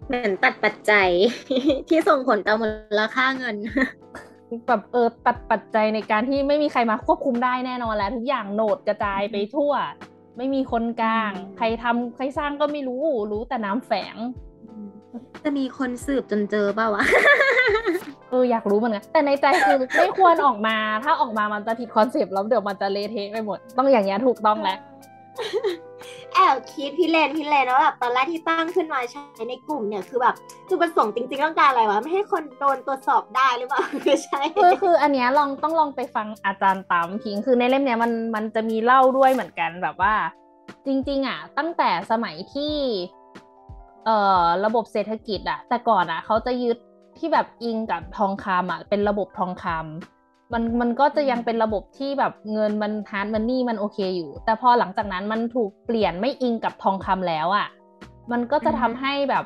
[0.07, 1.09] เหมือนตัดปัจจัย
[1.89, 2.67] ที่ส่งผลต่อมู
[2.99, 3.55] ลค่าเงิน
[4.67, 9.73] แบบเออตัดปัจจัยในการที่ไม่มีใครมาควบคุมได้แน่นอนแล้ว ทุกอย่างโหนดกระจายไปทั่ว
[10.37, 14.15] ไม่มีคนกลางอืมใครทำใครสร้างก็ไม่รู้รู้แต่นามแฝง
[15.43, 17.03] จะมีคนสืบจนเจอเปล่าวะ
[18.29, 24.79] เอออยากรู้เหมือนกันแต่ในใจคือไม่ควรออกมา ถ้าออกมามันจะผิด concept แล้วเดี๋ยวมันจะเละเทะไปหมด ต้องอย่างเงี้ยถูกต้องแล้ว
[26.33, 30.35] แอบคิดพี่เลนพี่เลนว่าแบบตอนแรกที่ตั้งขึ้นมาใช้ในกลุ่มเนี่ยคือแบบ
[30.69, 40.13] จุดประสงค์จริงๆต้องการอะไรวะไม่ให้คนโดนตรวจสอบได้หรือเปล่าไม่ใช่คือคืออันเนี้ยลองต้องลองไปฟังอาจารย์ตั๊มพิงคือในเล่มเนี้ยมันมันจะมีเล่าด้วยเหมือนกันแบบว่า
[40.85, 42.73] จริง ๆ อะ ตั้งแต่สมัยที่
[44.05, 46.77] เอ่อระบบเศรษฐกิจอะ แต่ก่อนอะเขาจะยึด
[47.17, 50.20] ที่แบบอิงกับทองคำอะเป็นระบบทองคำ
[50.53, 57.67] มันมันก็จะยังเป็นระบบที่แบบเงินมันฮาร์ดมันนี่มันโอเคอยู่ แต่พอหลังจากนั้นมันถูกเปลี่ยนไม่อิงกับทองคำแล้วอะ
[58.31, 59.45] มันก็จะทำให้แบบ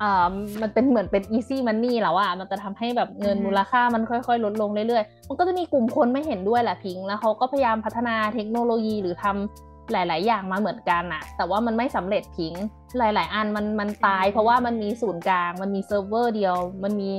[0.00, 12.54] เอ่อมันเป็นเหมือนเป็น easy money แล้วอะมันจะทำให้แบบเงินอืมมูลค่ามันค่อยๆ ลดลงเรื่อยๆ มันก็จะมีกลุ่มคนไม่เห็นด้วยแหละพิง แล้วเขาก็พยายามพัฒนาเทคโนโลยีหรือทำหลาย ๆ อย่างมาเหมือนกันอะแต่ว่ามันไม่สำเร็จพิง
[12.98, 17.12] หลาย ๆ อันมันมันตาย เพราะว่ามันมีศูนย์กลาง มันมีเซิร์ฟเวอร์เดียว มันมี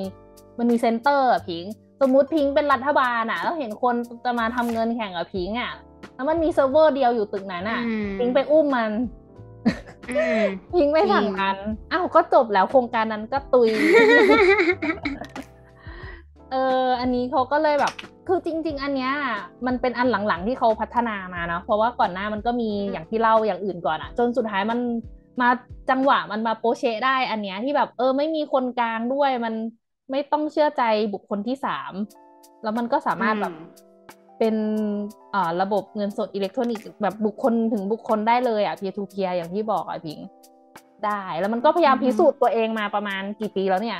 [0.58, 1.66] มันมี center อะพิง
[2.02, 5.72] สมมุติพิงเป็นรัฐบาลอะแล้วเห็นคนจะมาทำเงินแข่งกับพิงอะ
[6.16, 8.92] แล้วมันมีเซิร์ฟเวอร์เดียวอยู่ตึกนั้นอะอืมพิงไปอุ้มมัน
[10.10, 10.42] อืม
[10.74, 11.58] พิงไม่สั่งจริงมัน
[11.92, 13.70] อ้าวก็จบแล้วโครงการนั้นก็ตุย
[16.52, 17.94] เออ อันนี้เขาก็เลยแบบ
[18.28, 19.12] คือจริง ๆ อันเนี้ย
[19.66, 24.80] มันเป็นอันหลังๆที่เขาพัฒนามาเนาะ เพราะว่าก่อนหน้ามันก็มีอย่างที่เล่าอย่างอื่นก่อนอะจนสุดท้ายมัน
[25.42, 25.50] มา
[25.90, 29.54] จังหวะมันมาโปเชได้อันเนี้ยที่แบบ เออ ไม่มีคนกลางด้วยมัน
[30.12, 31.94] ไม่ต้องเชื่อใจบุคคลที่สาม
[32.64, 33.54] แล้วมันก็สามารถแบบ
[34.40, 34.56] เป็น
[35.34, 40.20] อ่าระบบเงินสดอิเล็กทรอนิกส์แบบบุคคลถึงบุคคลได้เลยอะ peer to peer อย่างที่บอกอะพิง
[41.06, 44.00] ได้ แล้วมันก็พยายามอือฮึพิสูจน์ตัวเองมาประมาณกี่ปีแล้วเนี่ย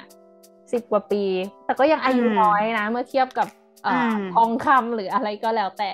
[0.74, 1.24] สิบกว่าปี
[1.66, 3.48] แต่ก็ยังอายุอืมน้อยนะ เมื่อเทียบกับ
[3.84, 5.92] เอ่ออมทองคำหรืออะไรก็แล้วแต่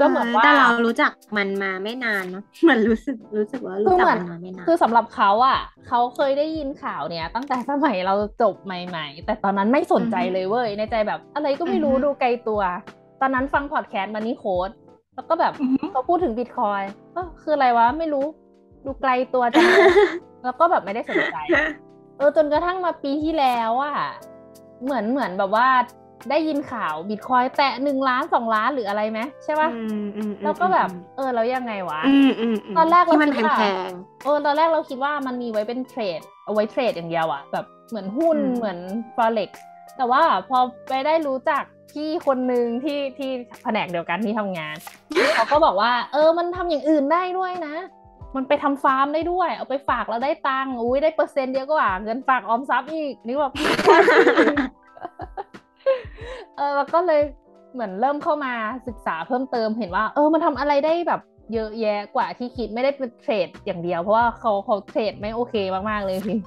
[0.00, 12.60] ก็เหมือนว่าแต่เรารู้จักมันมาไม่นานเนอะเหมือนรู้สึกรู้สึกว่ารู้จักมันมาไม่นานคือสำหรับเขาอะเขาเคยได้ยินข่าวเนี่ย ตั้งแต่สมัยเราจบใหม่ ๆ แต่ตอนนั้นไม่สนใจอือฮึเลยเว้ยในใจแบบอะไรก็ไม่รู้อือฮึดูไกลตัว
[13.20, 14.70] ตอนนั้นฟังพอดแคสต์มันนี่โค้ด
[15.14, 16.82] แล้วก็แบบอือฮึเขาพูดถึงบิตคอย
[17.14, 18.26] ก็คืออะไรวะไม่รู้
[18.84, 19.88] ดูไกลตัวจังเลย
[20.44, 21.36] แล้วก็แบบไม่ได้สนใจ
[22.16, 23.96] เออจนกระทั่งมาปีที่แล้วอะ
[24.82, 25.68] เหมือนเหมือนแบบว่า
[26.30, 33.90] ได้ยินข่าวบิตคอยแตะหนึ่งล้านสองล้านหรืออะไรไหมใช่ปะอืมอืมอืมแล้วก็แบบเออแล้วยังไงวะอืมอืมมตอนแรกเราที่มันคิดว่าแพง
[34.24, 38.78] เออตอนแรกเราคิดว่ามันมีไว้เป็นเทรด เอาไว้เทรดอย่างเดียวอะแบบเหมือนหุ้นอืมเหมือน
[39.16, 39.50] forex
[39.96, 40.58] แต่ว่าพอ
[40.88, 43.30] ไปได้รู้จักพี่คนหนึ่งที่ที่
[43.62, 44.76] แผนกเดียวกันที่ทำงาน
[45.34, 47.76] เขาก็บอกว่า เออมันทำอย่างอื่นได้ด้วยนะ
[48.36, 53.52] มันไปทำฟาร์มได้ด้วย เอาไปฝากแล้วได้ตังค์อุ้ยได้เปอร์เซ็นต์เยอะกว่าเงินฝากออมทรัพย์อีกนี่แบบ
[56.56, 57.22] เออแล้วก็เลย
[57.74, 58.52] เหมือนเริ่มเข้ามา
[58.86, 61.20] ศึกษาเพิ่มเติมเห็นว่า เออมันทำอะไรได้แบบ
[61.54, 65.54] เยอะแยะกว่าที่คิดไม่ได้เป็นเทรดอย่างเดียว เพราะว่าเขาเขาเทรดไม่โอเค
[65.90, 66.38] มาก ๆ เลยพี่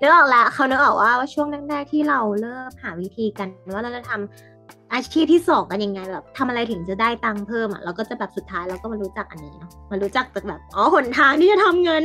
[0.00, 4.55] นึกออกแล้วเขานึกออกว่าว่าช่วงแรกๆที่เราเริ่มหาวิธีกันว่าเราจะทำ
[4.92, 12.02] อาชีพที่สองกันยังไงแบบทำอะไรถึงจะได้ตังค์เพิ่มอะเราก็จะแบบสุดท้ายเราก็มารู้จักอันนี้เนาะมารู้จักจากแบบอ๋อหนทางที่จะทำเงิน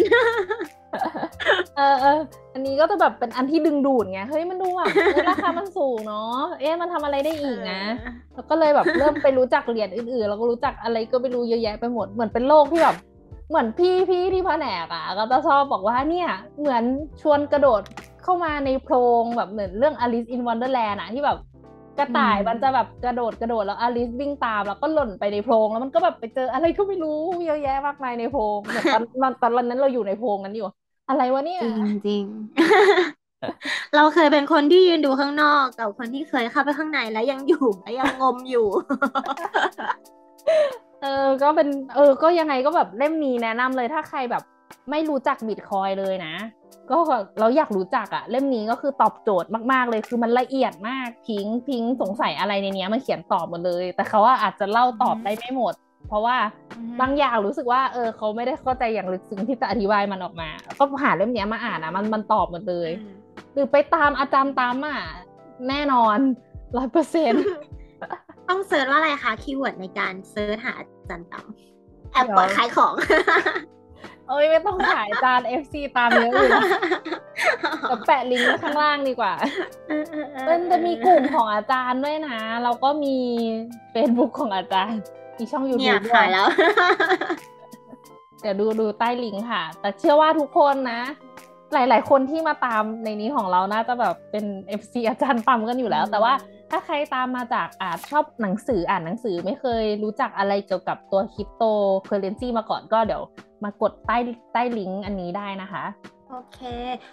[1.77, 2.19] เออเออ
[2.53, 7.81] อันนี้ก็จะแบบเป็นอันที่ดึงดูดไงเฮ้ยมันดูแบบเอ้ยราคามันสูงเนาะเอ๊ะมันทำอะไรได้อีกนะ
[8.33, 12.95] แล้วก็เลยแบบเริ่มไปรู้จักเหรียญอื่นๆแล้วก็รู้จักอะไรก็ไม่รู้เยอะแยะไปหมดเหมือนเป็นโลกที่แบบ
[13.49, 16.83] เหมือนพี่พี่ที่แผนกอะก็จะชอบบอกว่าเนี่ยเหมือน
[17.21, 17.81] ชวนกระโดด
[18.23, 21.37] เข้ามาในโพรงแบบเหมือนเรื่อง Alice in Wonderland อะที่แบบ
[22.01, 30.67] กระต่ายอืมมันจะแบบกระโดดกระโดดแล้วอลิซวิ่งตามแล้วก็หล่นไปในโพรงแล้วมันก็แบบไปเจออะไรก็ไม่รู้เยอะแยะมากมายในโพรงเหมือนตอนตอนตอนนั้นเราอยู่ในโพรงนั้นอยู่
[31.09, 32.23] อะไรวะเนี่ยจริงจริง
[33.95, 38.67] เราเคยเป็นคนที่ยืนดูข้างนอกกับคนที่เคยเข้าไปข้างในแล้วยังอยู่และยังงมอยู่
[41.01, 44.43] เออ ก็เป็น เออ ก็ยังไงก็แบบเล่มนี้แนะนำเลยถ้าใครแบบ
[44.91, 46.33] ไม่รู้จักบิตคอยเลยนะ
[46.91, 46.97] ก็
[47.39, 55.73] เราอยากรู้จักอะเล่มนี้ก็คือตอบโจทย์มาก ๆ เลยคือมันละเอียดมากพิงพิงสงสัยอะไรในเนี้ยมันเขียนตอบหมดเลย แต่เขาว่าอาจจะเล่าตอบได้ไม่หมด
[56.07, 56.37] เพราะว่า
[57.01, 60.49] บางอย่างรู้สึกว่า เออเขาไม่ได้เข้าใจอย่างลึกซึ้งที่จะอธิบายมันออกมา
[60.79, 62.89] ก็หาเล่มเนี้ยมาอ่านนะมันมันตอบหมดเลย
[63.53, 64.99] หรือไปตามอาจารย์ตั๊มอะ
[65.69, 66.17] แน่นอน
[66.77, 67.43] ร้อยเปอร์เซ็นต์
[68.49, 72.93] ต้อง search ว่าอะไรคะ keyword ในการ search หาอาจารย์ตั๊มแอบเดี๋ยวเปิดขายของ
[74.29, 76.63] เอ้ยไม่ต้องขายจาน FC ตามเยอะอยู่นะ
[77.89, 79.33] จะแปะลิงก์ไว้ข้างล่างดีกว่า
[79.87, 83.17] เออเออเออมันจะมีกลุ่มของอาจารย์ด้วยนะแล้วก็มี
[83.93, 84.99] Facebook ของอาจารย์
[85.37, 86.47] มีช่องเนี่ย YouTube ด้วขายยแล้ว
[88.41, 91.01] เดี๋ยวดูดูใต้ลิงก์ค่ะ แต่เชื่อว่าทุกคนนะ
[91.73, 94.45] หลาย ๆ คนที่มาตามในนี้ของเราน่าจะแบบเป็น
[94.79, 96.33] FC อาจารย์ปั๊มกันอยู่แล้วอืมแต่ว่า
[96.71, 101.63] ถ้าใครตามมาจากอ่าชอบหนังสืออ่านหนังสือไม่เคยรู้จักอะไรเกี่ยวกับตัวคริปโต
[102.05, 103.23] เคอเรนซีมาก่อนก็เดี๋ยว
[103.63, 104.17] มากดใต้
[104.53, 105.83] ใต้ลิงก์อันนี้ได้นะคะ
[106.29, 106.59] โอเค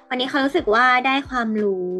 [0.08, 1.96] วันนี้เขารู้สึกว่าได้ความรู้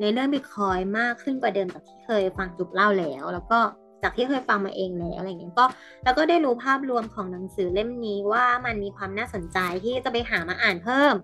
[0.00, 3.58] ในเรื่องบิตคอยมากขึ้นกว่าเดิมจากที่เคยฟังจุบเล่าแล้ว แล้วก็
[4.02, 5.64] จากที่เคยฟังมาเองแล้วอะไรเงี้ยก็
[6.04, 11.14] แล้วก็ได้รู้ภาพรวมของหนังสือเล่มนี้ว่ามันมีความน่าสนใจที่จะไปหามาอ่านเพิ่ม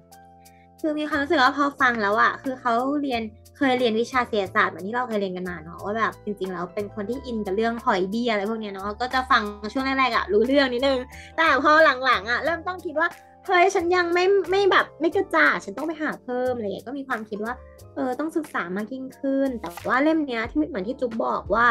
[0.80, 2.72] คือมีความรู้สึกว่าพอฟังแล้วอะคือเขา
[3.02, 3.22] เรียน
[3.56, 10.98] เคยเรียนวิชาเศรษฐศาสตร์เหมือนที่เราเคยเรียนกันมาเนาะว่าแบบจริงๆแล้วเป็นคนที่อินกับเรื่องหอยเบี้ยอะไรพวกเนี้ยเนาะก็จะฟังช่วงแรกๆอะรู้เรื่องนิดนึง
[11.36, 11.72] แต่พอ
[12.04, 13.08] หลังๆอะเริ่มต้องคิดว่า
[13.46, 17.52] เฮ้ยฉันยังไม่ไม่แบบไม่กระจ่าฉันต้องไปหาเพิ่มอะไรเงี้ยก็มีความคิดว่า
[17.94, 21.66] เออต้องศึกษามากยิ่งขึ้น แต่ว่าเล่มเนี้ยที่เหมือนที่จุ๊บบอกว่า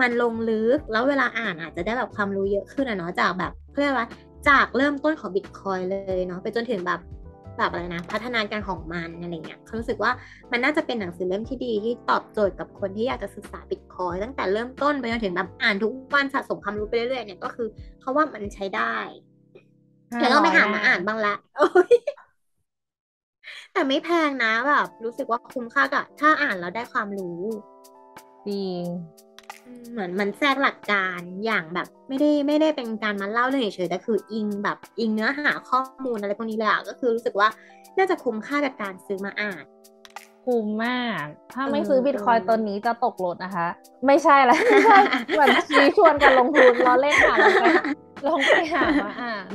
[0.00, 4.08] มันลงลึกแล้วเวลาอ่านอาจจะได้แบบความรู้เยอะขึ้นอะเนาะจากแบบเรียกว่า
[4.48, 7.00] จากเริ่มต้นของบิตคอยเลยเนาะไปจนถึงแบบ
[7.58, 10.12] แบบอะไรนะ พัฒนาการของมันอะไรเงี้ยเขารู้สึกว่า
[10.52, 17.68] มันน่าจะเป็นหนังสือเล่มที่ดีที่ตอบโจทย์กับคนที่อยากจะศึกษาบิตคอยตั้งแต่เริ่มต้นไปจนถึงแบบอ่านทุกวันสะสมความรู้ไปเรื่อยๆเนี่ยก็คือ
[18.00, 18.94] เขาว่ามันใช้ได้
[20.18, 21.94] เดี๋ยวต้องไปหามาอ่านบ้างละโอ้ย
[23.72, 27.40] แต่ไม่แพงนะแบบรู้สึกว่าคุ้มค่ากับถ้าอ่านแล้วได้ความรู้
[28.46, 29.23] จริงอืม
[29.92, 37.48] เหมือนมันแทรกหลักการอย่างแบบ ไม่ได้ไม่ได้เป็นการมาเล่าเรื่องเฉยๆแต่คืออิงแบบอิงเนื้อหาข้อมูลอะไรพวกนี้เลยอะก็คือรู้สึกว่า
[37.98, 39.64] น่าจะคุ้มค่ากับการซื้อมาอ่าน
[40.44, 43.66] คุ้มมาก ถ้าไม่เออซื้อบิตคอยเออตัวนี้จะตกรถนะคะ
[44.06, 44.98] ไม่ใช่แล้วไม่ใช่
[45.30, 47.64] เหมือนชี้ชวนกันลงทุนล้อเล่นค่ะลองไป
[48.26, 49.46] ลองไปหามาอ่าน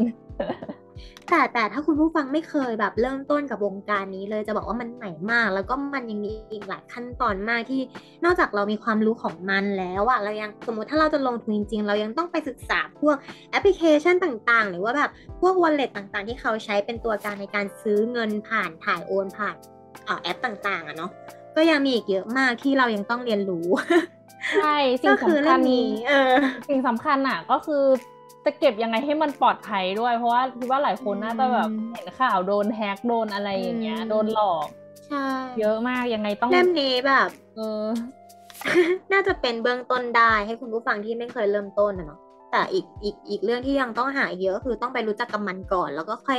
[1.29, 7.81] แต่แต่ถ้าคุณผู้ฟังไม่เคยแบบเริ่มต้นกับวงการนี้เลยจะบอกว่ามันใหม่มาก แล้วก็มันยังมีอีกหลายขั้นตอนมากที่
[8.23, 13.15] นอกจากเรามีความรู้ของมันแล้วอะเรายังสมมติถ้าเราจะลงทุนจริงๆ เรายังต้องไปศึกษาพวก
[13.51, 15.09] แอปพลิเคชันต่างๆ หรือว่าแบบ
[15.41, 19.55] พวก wallet ต่างๆ ที่เขาใช้เป็นตัวการในการซื้อเงินผ่านถ่ายโอนผ่าน
[20.05, 21.11] เอ่อแอปต่างๆอะเนาะ
[21.55, 23.67] ก็ยังมีอีกเยอะมากที่เรายังต้องเรียนรู้
[24.61, 26.33] ใช่สิ่ก็งคือสำเรื่คัอญงนี้เออ
[26.69, 27.83] สิ่งสำคัญอะก็คือ
[28.49, 34.67] จะเก็บยังไงให้มันปลอดภัยด้วย เพราะว่าคิดว่าหลายคนน่าจะแบบอืมเห็นข่าวโดนแฮกโดนอะไรอย่างเงี้ยอืมโดนหลอก
[35.07, 35.27] ใช่
[35.59, 37.83] เยอะมากยังไงต้องเล่มนี้แบบ เออ
[39.11, 42.19] น่าจะเป็นเบื้องต้นได้ให้คุณผู้ฟังที่ไม่เคยเริ่มต้นนะเนาะ
[42.51, 46.37] แต่อีกอีกอีกเรื่องที่ยังต้องหาอีกเยอะก็คือต้องไปรู้จักกับมันก่อน แล้วก็ค่อย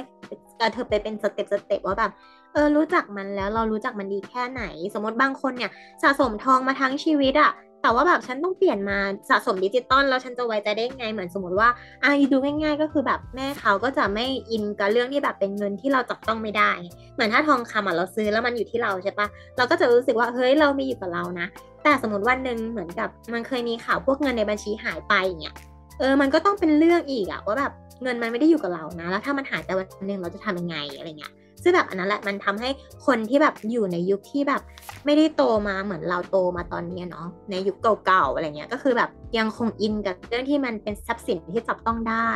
[0.61, 2.11] กระเถิบไปเป็น step step ว่าแบบ
[2.53, 4.63] เออรู้จักมันแล้วเรารู้จักมันดีแค่ไหน
[4.95, 5.71] สมมติบางคนเนี่ย
[6.03, 7.51] สะสมทองมาทั้งชีวิตอะ
[7.83, 8.99] แต่ว่าแบบฉันต้องเปลี่ยนมา
[9.31, 11.69] สะสมดิจิตอลแล้วฉันจะไว้ใจได้ไงเหมือนสมมติว่า
[12.03, 16.73] อะดูง่าย ๆ ก็คือแบบแม่เขาก็จะไม่อินกับเรื่องที่แบบเป็นเงินที่เราจับต้องไม่ได้
[17.15, 19.27] เหมือนถ้าทองคำอะเราซื้อแล้วมันอยู่ที่เราใช่ปะ
[19.57, 21.47] เราก็จะรู้สึกว่าเฮ้ยเรามีอยู่กับเรานะ
[21.85, 25.55] แต่สมมติวันหนึ่งเหมือนกับมันเคยมีข่าวพวกเงินในบัญชีหายไปอย่างเงี้ย
[25.99, 27.73] เออมันก็ต้องเป็นเรื่องอีกอะว่าแบบ
[28.03, 31.33] เงินมันไม่ได้อยู่กับเรานะ แล้วถ้ามันหายไปวันหนึ่งเราจะทำยังไงอะไรเงี้ย
[31.63, 32.71] ซึ่งแบบอันนั้นแหละมันทำให้
[33.07, 34.63] คนที่แบบอยู่ในยุคที่แบบ
[35.05, 42.31] ไม่ได้โตมาเหมือนเราโตมาตอนนี้เนาะในยุคเก่าๆอะไรเงี้ยก็คือแบบยังคงอินกับเรื่องที่มันเป็นทรัพย์สินที่จับต้องได้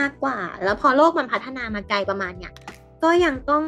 [0.00, 2.52] มากกว่า แล้วพอโลกมันพัฒนามาไกลประมาณเนี้ย
[3.02, 3.62] ก็ยังต้อง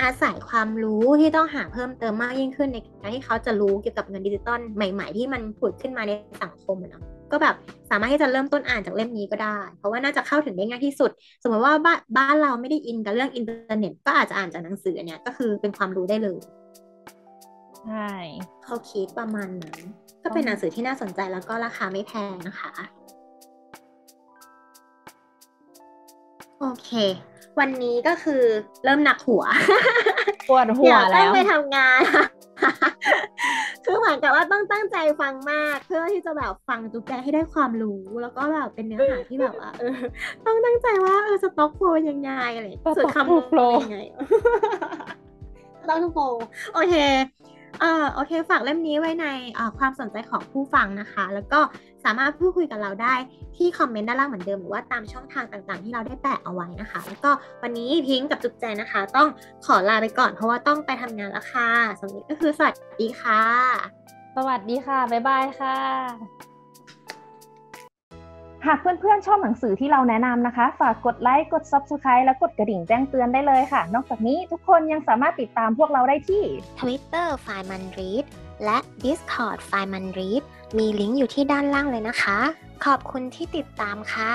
[0.00, 6.12] อาศัยความรู้ที่ต้องหาเพิ่มเติมมากยิ่งขึ้นในการที่เขาจะรู้เกี่ยวกับเงินดิจิตอลใหม่ ๆ ที่มันผุดขึ้นมาใน
[6.42, 7.56] สังคมเนาะ ก็แบบ
[7.90, 11.10] สามารถที่จะเริ่มต้นอ่านจากเล่มนี้ก็ได้ เพราะว่าน่าจะเข้าถึงได้ง่ายที่สุด
[11.42, 16.38] สมมติว่าบ้านบ้านเราไม่ได้อินกับเรื่องอินเทอร์เน็ต ก็อาจจะอ่านจากหนังสือเนี่ยก็คือเป็นความรู้ได้เลย
[17.86, 18.12] ใช่
[18.64, 19.78] เขาคิดประมาณนั้น
[20.22, 22.72] ก็เป็นหนังสือที่น่าสนใจแล้วก็ราคาไม่แพงนะคะ
[26.60, 26.90] โอเค
[27.58, 28.42] วันนี้ก็คือ
[28.84, 29.44] เริ่มหนักหัว
[30.48, 32.00] ปวดหัเดี๋วยวต้อแล้งวไปทำงาน
[33.84, 39.98] คือเหมือนกับว่าต้องตั้งใจฟังมาก เพื่อที่จะแบบฟังจุ๊กแกให้ได้ความรู้ แล้วก็แบบเป็นเนื้อหาที่แบบว่าเออ
[40.44, 41.80] ต้องตั้งใจว่าเออสต็อกโฟ
[42.10, 43.98] ยังไงอะไร Stock ส่วนคำ flow ยังไง
[45.80, 46.18] สต็อกโฟ
[46.74, 46.94] โอเค
[47.80, 51.60] เออโอเค ฝากเล่มนี้ไว้ในเอ่อความสนใจของผู้ฟังนะคะ แล้วก็
[52.04, 53.14] สามารถพูดคุยกับเราได้
[53.56, 57.30] ที่คอมเมนต์ด้านล่างเหมือนเดิมหรือว่าตามช่องทางต่างๆ ที่เราได้แปะเอาไว้นะคะ แล้วก็
[57.62, 59.28] วันนี้พิงค์กับจุ๊บแจนะคะ ต้อง
[59.66, 61.70] ขอลาไปก่อนเพราะว่าต้องไปทำงานแล้วค่ะ
[62.00, 63.42] สำหรับวันนี้ก็คือสวัสดีค่ะ
[64.36, 65.76] สวัสดีค่ะ บ๊ายบายค่ะ
[68.66, 76.42] หากเพื่อนๆชอบหนังสือที่เราแนะนำนะคะ ฝากกดไลค์ กด Subscribe และกดกระดิ่งแจ้งเตือนได้เลยค่ะ นอกจากนี้ทุกคนยังสามารถติดตามพวกเราได้ที่
[76.80, 78.24] Twitter ไฟมันรีด
[78.64, 80.42] และ Discord ไฟมันรีด
[80.76, 82.38] มีลิงก์อยู่ที่ด้านล่างเลยนะคะ
[82.84, 84.32] ขอบคุณที่ติดตามค่ะ